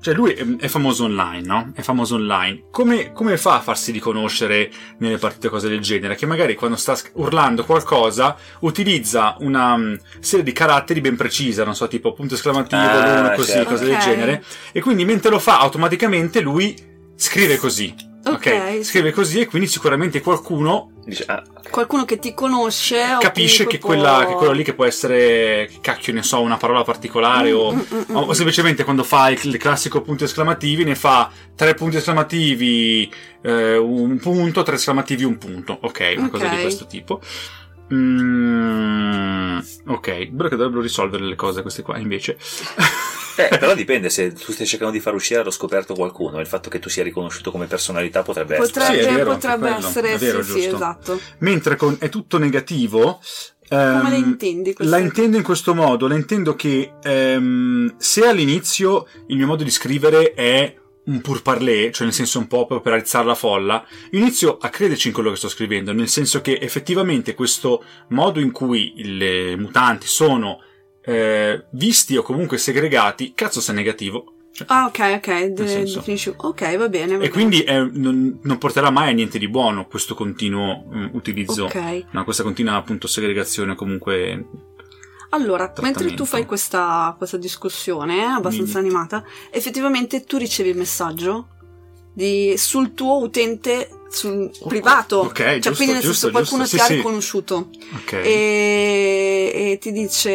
[0.00, 1.70] Cioè, lui è, è famoso online, no?
[1.72, 2.64] È famoso online.
[2.72, 4.68] Come, come fa a farsi riconoscere
[4.98, 6.16] nelle partite cose del genere?
[6.16, 11.76] Che magari quando sta urlando qualcosa utilizza una mm, serie di caratteri ben precisa, non
[11.76, 13.70] so, tipo punto esclamativo, Ah, così, certo.
[13.70, 14.00] cose del Ok.
[14.00, 14.44] genere.
[14.72, 16.74] E quindi mentre lo fa automaticamente lui
[17.14, 18.08] scrive così.
[18.22, 18.80] Ok.
[18.82, 21.70] Scrive così e quindi sicuramente qualcuno Dice, ah, ok.
[21.70, 26.12] Qualcuno che ti conosce capisce che, quella, può- che quello lì che può essere, cacchio
[26.12, 28.30] ne so, una parola particolare o, Mm, mm, mm, o mm.
[28.30, 33.10] semplicemente quando fa il, il classico punto esclamativi ne fa tre punti esclamativi,
[33.42, 35.76] eh, un punto, tre esclamativi, un punto.
[35.80, 36.54] Ok, una cosa Ok.
[36.54, 37.20] di questo tipo.
[37.92, 42.36] Mm, ok, però che dovrebbero risolvere le cose queste qua invece.
[43.36, 46.40] Eh, però dipende se tu stai cercando di far uscire allo scoperto qualcuno.
[46.40, 48.70] Il fatto che tu sia riconosciuto come personalità potrebbe essere.
[48.72, 51.20] Potrebbe, Sì, è vero, potrebbe essere, vero, sì, sì, esatto.
[51.38, 53.20] Mentre con, è tutto negativo.
[53.68, 54.74] Come ehm, le intendi?
[54.78, 59.70] La intendo in questo modo, la intendo che ehm, se all'inizio il mio modo di
[59.70, 60.74] scrivere è
[61.04, 65.08] un pur parler, cioè nel senso un po' per alzare la folla, inizio a crederci
[65.08, 70.06] in quello che sto scrivendo, nel senso che effettivamente questo modo in cui le mutanti
[70.06, 70.62] sono
[71.02, 74.34] eh, visti o comunque segregati, cazzo se è negativo.
[74.52, 75.98] Cioè, Ah, ok, ok, de- senso.
[76.00, 77.06] definisci- ok, va bene.
[77.12, 77.28] va e bene.
[77.28, 82.04] quindi eh, non, non porterà mai a niente di buono questo continuo mm, utilizzo, Ok.
[82.10, 84.44] no, questa continua appunto segregazione comunque
[85.30, 88.86] Allora, mentre tu fai questa, questa discussione eh, abbastanza Dimmi.
[88.92, 91.46] animata, effettivamente tu ricevi il messaggio
[92.20, 95.18] di- sul tuo utente sul privato.
[95.18, 98.12] ok, cioè, giusto, quindi nel giusto, senso qualcuno giusto, ti sì, ha riconosciuto ok.
[98.12, 100.30] e, e ti dice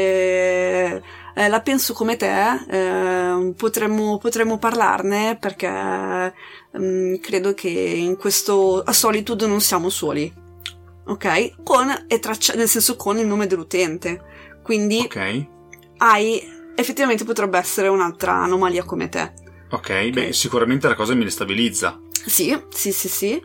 [1.37, 2.31] eh, la penso come te,
[2.69, 6.33] eh, potremmo, potremmo parlarne perché
[6.77, 10.31] mm, credo che in questo a Solitude non siamo soli.
[11.07, 11.61] Ok?
[11.63, 14.21] Con, e traccia, nel senso con il nome dell'utente.
[14.63, 15.45] Quindi Ok,
[15.97, 16.41] hai,
[16.75, 19.33] effettivamente potrebbe essere un'altra anomalia come te.
[19.75, 21.99] Ok, beh, sicuramente la cosa mi destabilizza.
[22.25, 23.41] Sì, sì, sì, sì.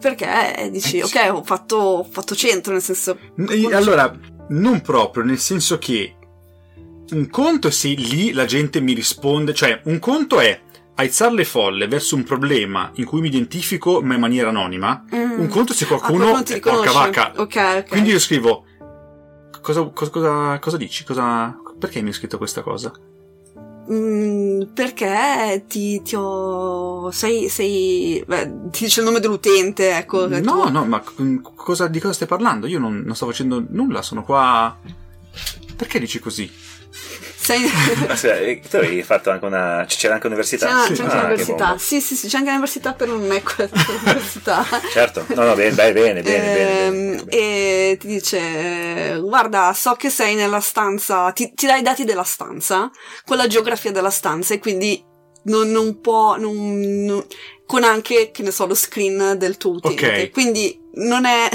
[0.00, 1.16] Perché dici, Eh, sì.
[1.18, 3.16] ok, ho fatto, ho fatto centro, nel senso...
[3.72, 4.12] Allora,
[4.48, 6.16] non proprio, nel senso che
[7.12, 10.60] un conto è se lì la gente mi risponde, cioè un conto è
[10.96, 15.38] aizzare le folle verso un problema in cui mi identifico ma in maniera anonima, Mm.
[15.40, 16.92] un conto è se Ah, qualcuno ti è porca riconosce.
[16.92, 17.32] vacca.
[17.40, 17.88] Ok, ok.
[17.88, 18.64] Quindi io scrivo
[19.60, 21.04] cosa, cosa, cosa, cosa dici?
[21.04, 22.92] Cosa, perché mi hai scritto questa cosa?
[23.90, 27.10] Mm, perché ti, ti ho.
[27.10, 27.48] Sei.
[27.48, 30.28] sei beh, ti dice il nome dell'utente, ecco.
[30.28, 32.66] No, tu- no, ma c- cosa, di cosa stai parlando?
[32.66, 34.76] Io non, non sto facendo nulla, sono qua...
[35.76, 36.48] Perché dici così?
[37.42, 37.64] Sei.
[38.22, 39.84] Eh, tu avevi fatto anche una.
[39.88, 40.66] C'era anche università?
[40.66, 40.92] C'è, una- Sì.
[40.94, 41.76] c'è anche Ah, bomba.
[41.78, 44.64] Sì, sì, sì, c'è anche l'università per non è questa università.
[44.92, 47.30] Certo, no, no, bene, bene, bene, bene, bene, Ehm, bene, bene.
[47.30, 52.22] E ti dice: Guarda, so che sei nella stanza, ti, ti dai i dati della
[52.24, 52.90] stanza,
[53.24, 55.02] con la geografia della stanza, e quindi
[55.44, 56.36] non, non può.
[56.36, 57.26] non- non-
[57.66, 60.24] con anche, che ne so, lo screen del tuo utente.
[60.24, 60.30] Ok.
[60.30, 61.48] Quindi non è.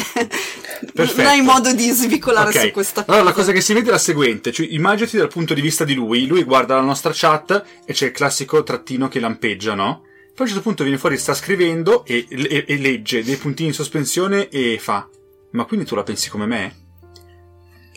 [0.93, 1.21] Perfetto.
[1.21, 2.59] non hai modo di svicolare Ok.
[2.61, 3.11] su questa cosa.
[3.17, 5.83] Allora, la cosa che si vede è la seguente: cioè, immaginati dal punto di vista
[5.83, 6.27] di lui.
[6.27, 10.01] Lui guarda la nostra chat e c'è il classico trattino che lampeggia, no?
[10.01, 13.69] Poi a un certo punto viene fuori, sta scrivendo e, e- e legge dei puntini
[13.69, 15.07] in sospensione e fa:
[15.51, 16.75] Ma quindi tu la pensi come me?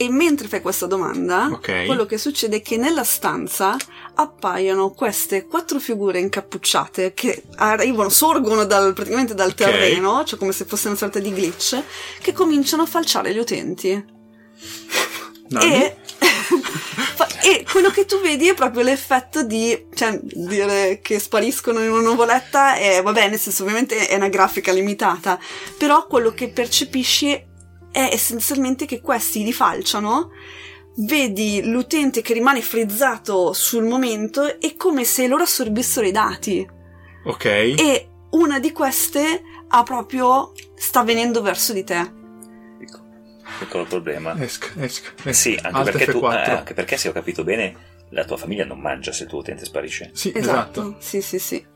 [0.03, 1.85] E mentre fai questa domanda, Ok.
[1.85, 3.77] quello che succede è che nella stanza
[4.15, 10.65] appaiono queste quattro figure incappucciate che arrivano, sorgono dal- praticamente dal terreno, cioè come se
[10.65, 11.83] fosse una sorta di glitch,
[12.23, 14.03] che cominciano a falciare gli utenti.
[15.49, 15.97] No, E,
[17.45, 22.01] e quello che tu vedi è proprio l'effetto di cioè, dire che spariscono in una
[22.03, 25.39] nuvoletta è vabbè nel senso ovviamente è una grafica limitata
[25.77, 27.49] però quello che percepisci
[27.91, 30.31] è essenzialmente che questi li falciano
[30.97, 36.69] vedi l'utente che rimane frizzato sul momento è come se loro assorbissero i dati
[37.25, 37.45] Ok.
[37.45, 42.19] e una di queste ha proprio sta venendo verso di te
[43.59, 44.35] Piccolo problema.
[44.43, 45.11] Esca, esca.
[45.25, 46.33] Eh sì, anche perché, tu, F4.
[46.33, 47.75] eh, anche perché, se ho capito bene,
[48.11, 50.11] la tua famiglia non mangia se il tuo utente sparisce.
[50.15, 50.81] Sì, Esatto.
[50.81, 50.97] esatto.
[51.01, 51.67] Sì, sì, sì.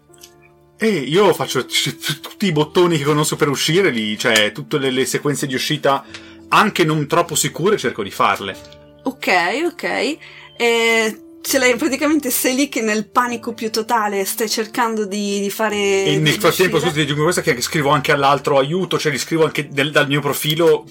[0.76, 5.06] E io faccio tutti i bottoni che conosco per uscire lì, cioè tutte le, le
[5.06, 6.04] sequenze di uscita
[6.48, 8.56] anche non troppo sicure cerco di farle.
[9.04, 9.28] Ok,
[9.66, 10.16] ok.
[10.56, 15.50] E ce l'hai praticamente sei lì che nel panico più totale stai cercando di, di
[15.50, 16.04] fare.
[16.04, 19.44] E nel frattempo, scusi, ti aggiungo questa che scrivo anche all'altro aiuto, cioè li scrivo
[19.44, 20.84] anche del- dal mio profilo.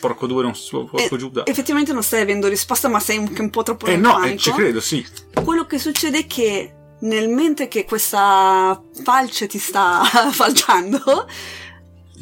[0.00, 1.30] Porco due, non so, porco Eh, giù.
[1.44, 4.38] Effettivamente non stai avendo risposta, ma sei anche un po' troppo Eh no, eh, panico.
[4.38, 5.04] ci credo, sì.
[5.42, 6.72] Quello che succede è che
[7.04, 10.02] nel mentre che questa falce ti sta
[10.32, 11.26] falciando,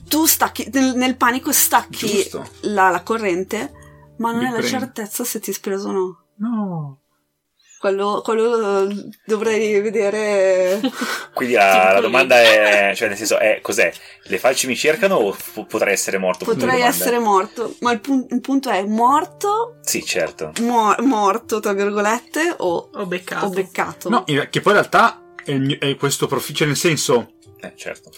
[0.08, 2.28] tu stacchi, nel, nel panico stacchi
[2.62, 3.72] la, la corrente,
[4.18, 4.78] ma non Mi hai la prendo.
[4.78, 6.24] certezza se ti è esploso o no.
[6.36, 7.01] No.
[7.82, 10.80] Quello, quello eh, dovrei vedere.
[11.34, 13.92] Quindi la, la domanda è, cioè nel senso, è cos'è?
[14.26, 16.44] Le falci mi cercano o f- potrei essere morto?
[16.44, 20.52] Potrei essere morto, ma il, pun- il punto è morto, Sì, certo.
[20.60, 23.46] mo- morto tra virgolette, o, Ho beccato.
[23.46, 24.08] o beccato.
[24.08, 27.72] No, in- che poi in realtà è, mio- è questo profilo, cioè nel senso, Eh,
[27.74, 28.12] certo.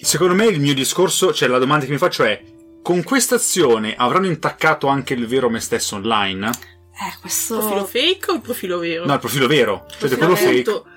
[0.00, 2.40] secondo me il mio discorso, cioè la domanda che mi faccio è,
[2.84, 6.76] con questa azione avranno intaccato anche il vero me stesso online?
[7.00, 7.54] Eh, questo.
[7.54, 9.06] Il profilo fake o il profilo vero?
[9.06, 10.96] No, il profilo vero, cioè Il quello profilo fake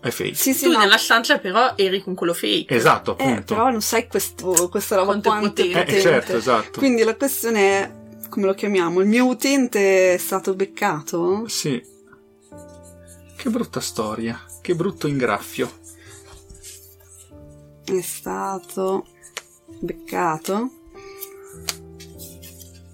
[0.00, 0.34] è fake.
[0.34, 0.78] Sì, sì, Tu no.
[0.78, 2.74] nella stanza però eri con quello fake.
[2.74, 3.54] Esatto, Eh, appunto.
[3.54, 5.78] però non sai questo, questa roba Quanto è quanto è potente.
[5.80, 6.00] Eh, potente.
[6.02, 6.78] certo, esatto.
[6.78, 7.92] Quindi la questione è,
[8.30, 11.46] come lo chiamiamo, il mio utente è stato beccato?
[11.48, 11.92] Sì.
[13.36, 15.70] Che brutta storia, che brutto ingraffio.
[17.84, 19.06] È stato
[19.80, 20.70] beccato?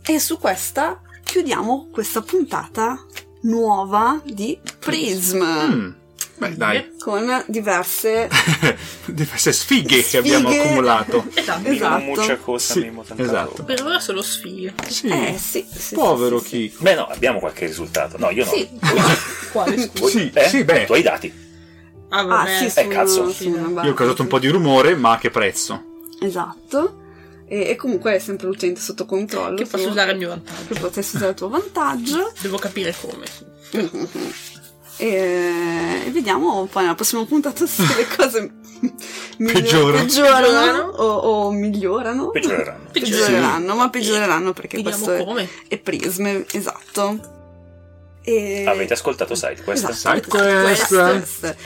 [0.05, 3.04] E su questa chiudiamo questa puntata
[3.42, 5.42] nuova di Prism.
[5.44, 5.90] Mm.
[6.38, 8.28] Beh, dai, Con diverse
[9.06, 10.62] diverse sfighe che abbiamo Sfighe.
[10.64, 11.24] accumulato.
[11.36, 11.68] Esatto.
[11.70, 12.58] Esatto.
[12.58, 13.62] Sì, esatto.
[13.64, 14.74] Per ora solo sfighe.
[14.88, 15.06] Sì.
[15.08, 16.48] Eh sì, sì, Povero sì.
[16.70, 16.82] Kiko.
[16.82, 18.16] Beh, no, abbiamo qualche risultato.
[18.18, 18.50] No, io no.
[18.50, 18.68] Sì.
[19.52, 20.48] Quale voi- Sì, eh?
[20.48, 20.86] sì, beh.
[20.86, 21.32] Tu hai i dati.
[22.08, 22.56] Ah, Ah, vabbè.
[22.58, 23.34] sì, Eh, su, cazzo.
[23.70, 25.84] barra, Io ho causato un po' di rumore, ma a che prezzo?
[26.20, 26.99] Esatto.
[27.53, 29.57] E, e comunque è sempre l'utente sotto controllo.
[29.57, 30.72] Che posso tu- usare a mio vantaggio.
[30.72, 32.32] Che potresti usare a tuo vantaggio.
[32.40, 33.26] Devo capire come.
[34.96, 38.51] E, e vediamo poi nella prossima puntata se le cose
[39.38, 40.05] Peggiorano.
[40.05, 41.14] peggiorano o,
[41.46, 42.28] o miglioreranno.
[42.28, 42.88] Peggioreranno.
[42.92, 45.48] Peggioreranno, ma peggioreranno perché Vediamo questo è, come.
[45.68, 47.18] è Prism, esatto.
[48.22, 48.64] E...
[48.66, 49.88] Avete ascoltato SideQuest?
[49.88, 51.57] Esatto, SideQuest.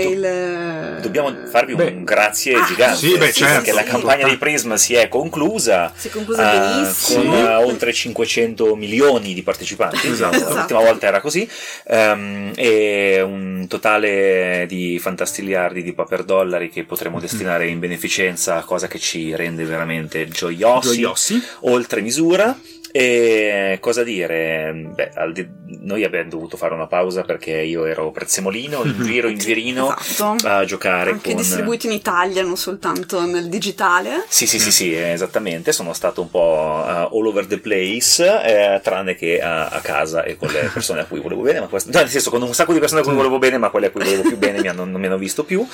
[0.00, 0.98] Il...
[1.02, 1.84] Dobbiamo farvi Beh.
[1.88, 2.96] un grazie Ah, gigante.
[2.96, 3.54] sì, beh, certo.
[3.56, 5.92] Perché la campagna di Prism si è conclusa.
[5.94, 7.22] Si è conclusa eh, benissimo.
[7.24, 10.08] con eh, oltre 500 milioni di partecipanti.
[10.08, 10.54] Esatto.
[10.54, 11.48] L'ultima volta era così.
[11.86, 18.88] Ehm, e un totale di fantastiliardi di paper dollari che potremo destinare in beneficenza, cosa
[18.88, 21.42] che ci rende veramente gioiosi, Gioiosi.
[21.60, 22.56] oltre misura.
[22.94, 24.90] E cosa dire?
[24.94, 25.48] Beh, di-
[25.80, 30.46] noi abbiamo dovuto fare una pausa perché io ero prezzemolino in giro in girino Esatto.
[30.46, 34.24] a giocare Anche con distribuiti in Italia, non soltanto nel digitale.
[34.28, 35.72] sì, sì, sì, sì, esattamente.
[35.72, 40.22] Sono stato un po' uh, all over the place, eh, tranne che a, a casa
[40.24, 41.60] e con le persone a cui volevo bene.
[41.60, 43.70] Ma questo, no, nel senso, con un sacco di persone a cui volevo bene, ma
[43.70, 45.66] quelle a cui volevo più bene mi hanno- non mi hanno visto più.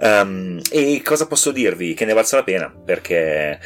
[0.00, 1.94] Um, e cosa posso dirvi?
[1.94, 3.58] Che ne valsa la pena, perché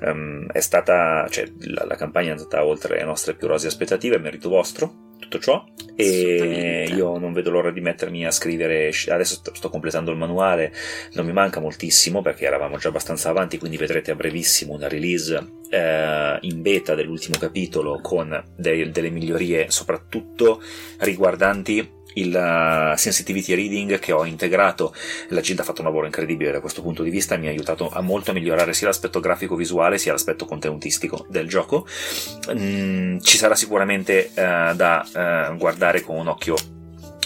[0.00, 4.18] um, è stata, cioè, la, la campagna è andata oltre le nostre più rose aspettative,
[4.18, 5.04] merito vostro.
[5.18, 5.64] Tutto ciò,
[5.96, 8.92] e io non vedo l'ora di mettermi a scrivere.
[9.08, 10.72] Adesso sto, completando il manuale,
[11.14, 15.34] non mi manca moltissimo perché eravamo già abbastanza avanti, quindi vedrete a brevissimo una release
[15.70, 20.62] eh, in beta dell'ultimo capitolo con dei- delle migliorie, soprattutto
[20.98, 24.94] riguardanti il uh, sensitivity reading che ho integrato.
[25.28, 27.50] La Gilda ha fatto un lavoro incredibile da questo punto di vista e mi ha
[27.50, 31.86] aiutato a molto a migliorare sia l'aspetto grafico visuale sia l'aspetto contenutistico del gioco.
[32.52, 34.32] Mm, ci sarà sicuramente eh,
[34.74, 36.56] da eh, guardare con un occhio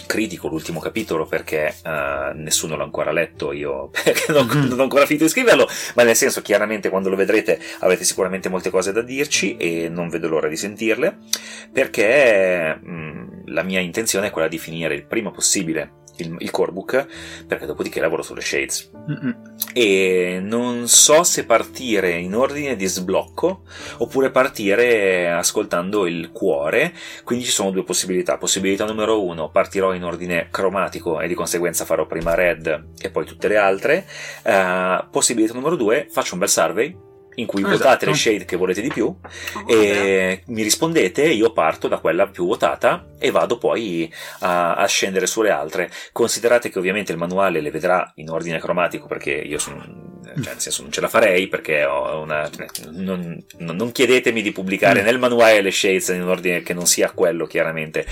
[0.07, 4.67] critico l'ultimo capitolo perché eh, nessuno l'ha ancora letto io perché non, Mhm.
[4.69, 8.49] non ho ancora finito di scriverlo ma nel senso chiaramente quando lo vedrete avete sicuramente
[8.49, 11.17] molte cose da dirci e non vedo l'ora di sentirle
[11.73, 16.73] perché mh, la mia intenzione è quella di finire il prima possibile il, il core
[16.73, 17.07] book
[17.47, 19.55] perché dopodiché lavoro sulle shades Mm-mm.
[19.73, 23.63] e non so se partire in ordine di sblocco
[23.99, 26.93] oppure partire ascoltando il cuore.
[27.25, 28.37] Quindi ci sono due possibilità.
[28.39, 33.25] Possibilità numero uno, partirò in ordine cromatico e di conseguenza farò prima red e poi
[33.25, 34.07] tutte le altre.
[34.43, 37.77] Eh, possibilità numero due, faccio un bel survey in cui Esatto.
[37.77, 42.27] votate le shade che volete di più Oh, e mi rispondete, io parto da quella
[42.27, 45.91] più votata e vado poi a, a scendere sulle altre.
[46.13, 50.61] Considerate che ovviamente il manuale le vedrà in ordine cromatico perché io sono cioè nel
[50.61, 52.49] senso non ce la farei perché ho una...
[52.91, 55.05] Non, non chiedetemi di pubblicare mm.
[55.05, 58.07] nel manuale le shades in un ordine che non sia quello chiaramente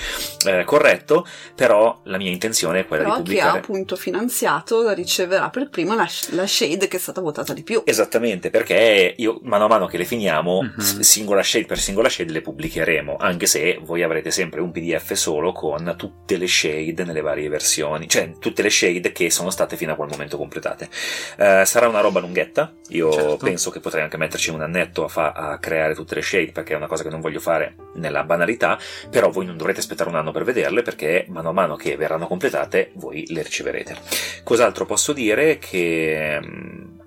[0.46, 3.50] eh, corretto, però la mia intenzione è quella però di pubblicare...
[3.50, 7.62] chi ha appunto finanziato riceverà per prima la, la, shade che è stata votata di
[7.62, 7.82] più.
[7.84, 11.00] Esattamente, perché io mano a mano che le finiamo, mm-hmm.
[11.00, 15.52] singola shade per singola shade le pubblicheremo, anche se voi avrete sempre un PDF solo
[15.52, 19.92] con tutte le shade nelle varie versioni, cioè tutte le shade che sono state fino
[19.92, 20.88] a quel momento completate.
[21.36, 23.36] Uh, sarà una roba lunghetta, io certo.
[23.36, 26.72] penso che potrei anche metterci un annetto a, fa- a creare tutte le shade perché
[26.72, 28.78] è una cosa che non voglio fare nella banalità,
[29.10, 32.26] però voi non dovrete aspettare un anno per vederle perché mano a mano che verranno
[32.26, 33.96] completate voi le riceverete.
[34.44, 35.58] Cos'altro posso dire?
[35.58, 36.98] Che um,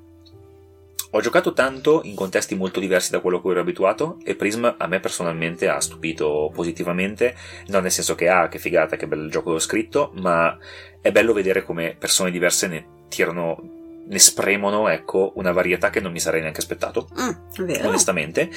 [1.13, 4.75] ho giocato tanto in contesti molto diversi da quello a cui ero abituato e Prism
[4.77, 7.35] a me personalmente ha stupito positivamente,
[7.67, 10.57] non nel senso che ah che figata, che bel gioco scritto, ma
[11.01, 16.11] è bello vedere come persone diverse ne tirano ne spremono ecco una varietà che non
[16.11, 18.49] mi sarei neanche aspettato mm, onestamente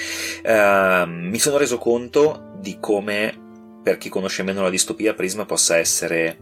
[0.44, 3.40] uh, mi sono reso conto di come
[3.82, 6.38] per chi conosce meno la distopia Prisma possa essere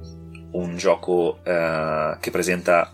[0.53, 2.93] un gioco uh, che presenta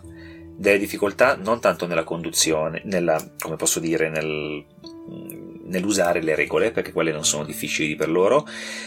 [0.59, 4.65] delle difficoltà non tanto nella conduzione, nella, come posso dire, nel,
[5.63, 8.45] nell'usare le regole, perché quelle non sono difficili per loro,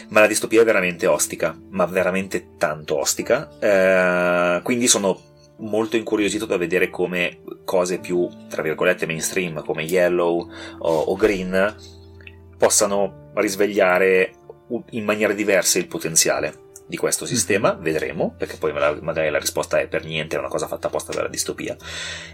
[0.09, 3.49] ma la distopia è veramente ostica, ma veramente tanto ostica.
[3.59, 5.19] Eh, quindi sono
[5.63, 10.49] molto incuriosito da vedere come cose più, tra virgolette, mainstream, come Yellow
[10.79, 11.75] o, o Green,
[12.57, 14.33] possano risvegliare
[14.91, 17.83] in maniere diverse il potenziale di questo sistema, mm-hmm.
[17.83, 21.23] vedremo, perché poi magari la risposta è per niente, è una cosa fatta apposta per
[21.23, 21.75] la distopia.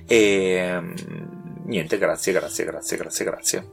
[0.07, 0.93] E mm,
[1.65, 3.69] niente, grazie, grazie, grazie, grazie, grazie.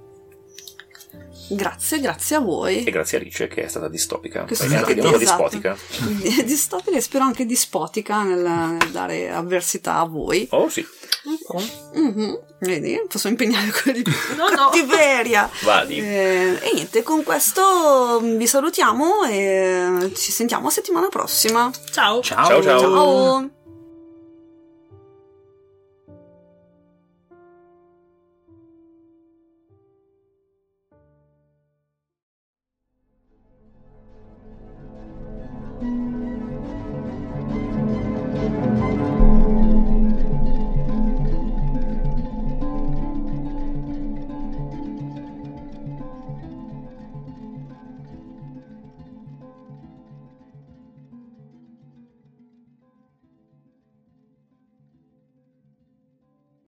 [1.48, 2.84] Grazie, grazie a voi.
[2.84, 4.44] E grazie a Rice che è stata distopica.
[4.44, 5.18] Che e anche esatto.
[5.18, 5.76] dispotica.
[6.44, 10.46] distopica e spero anche dispotica nel, nel, dare avversità a voi.
[10.50, 10.84] Oh sì.
[11.98, 12.34] Mm-hmm.
[12.60, 13.02] Vedi?
[13.08, 15.48] Posso impegnare quelli di no, cattiveria.
[15.62, 15.98] Vadi.
[15.98, 21.70] Eh, e niente, con questo vi salutiamo e ci sentiamo settimana prossima.
[21.90, 22.20] Ciao.
[22.22, 22.62] Ciao ciao.
[22.62, 22.80] ciao.
[22.80, 23.50] ciao.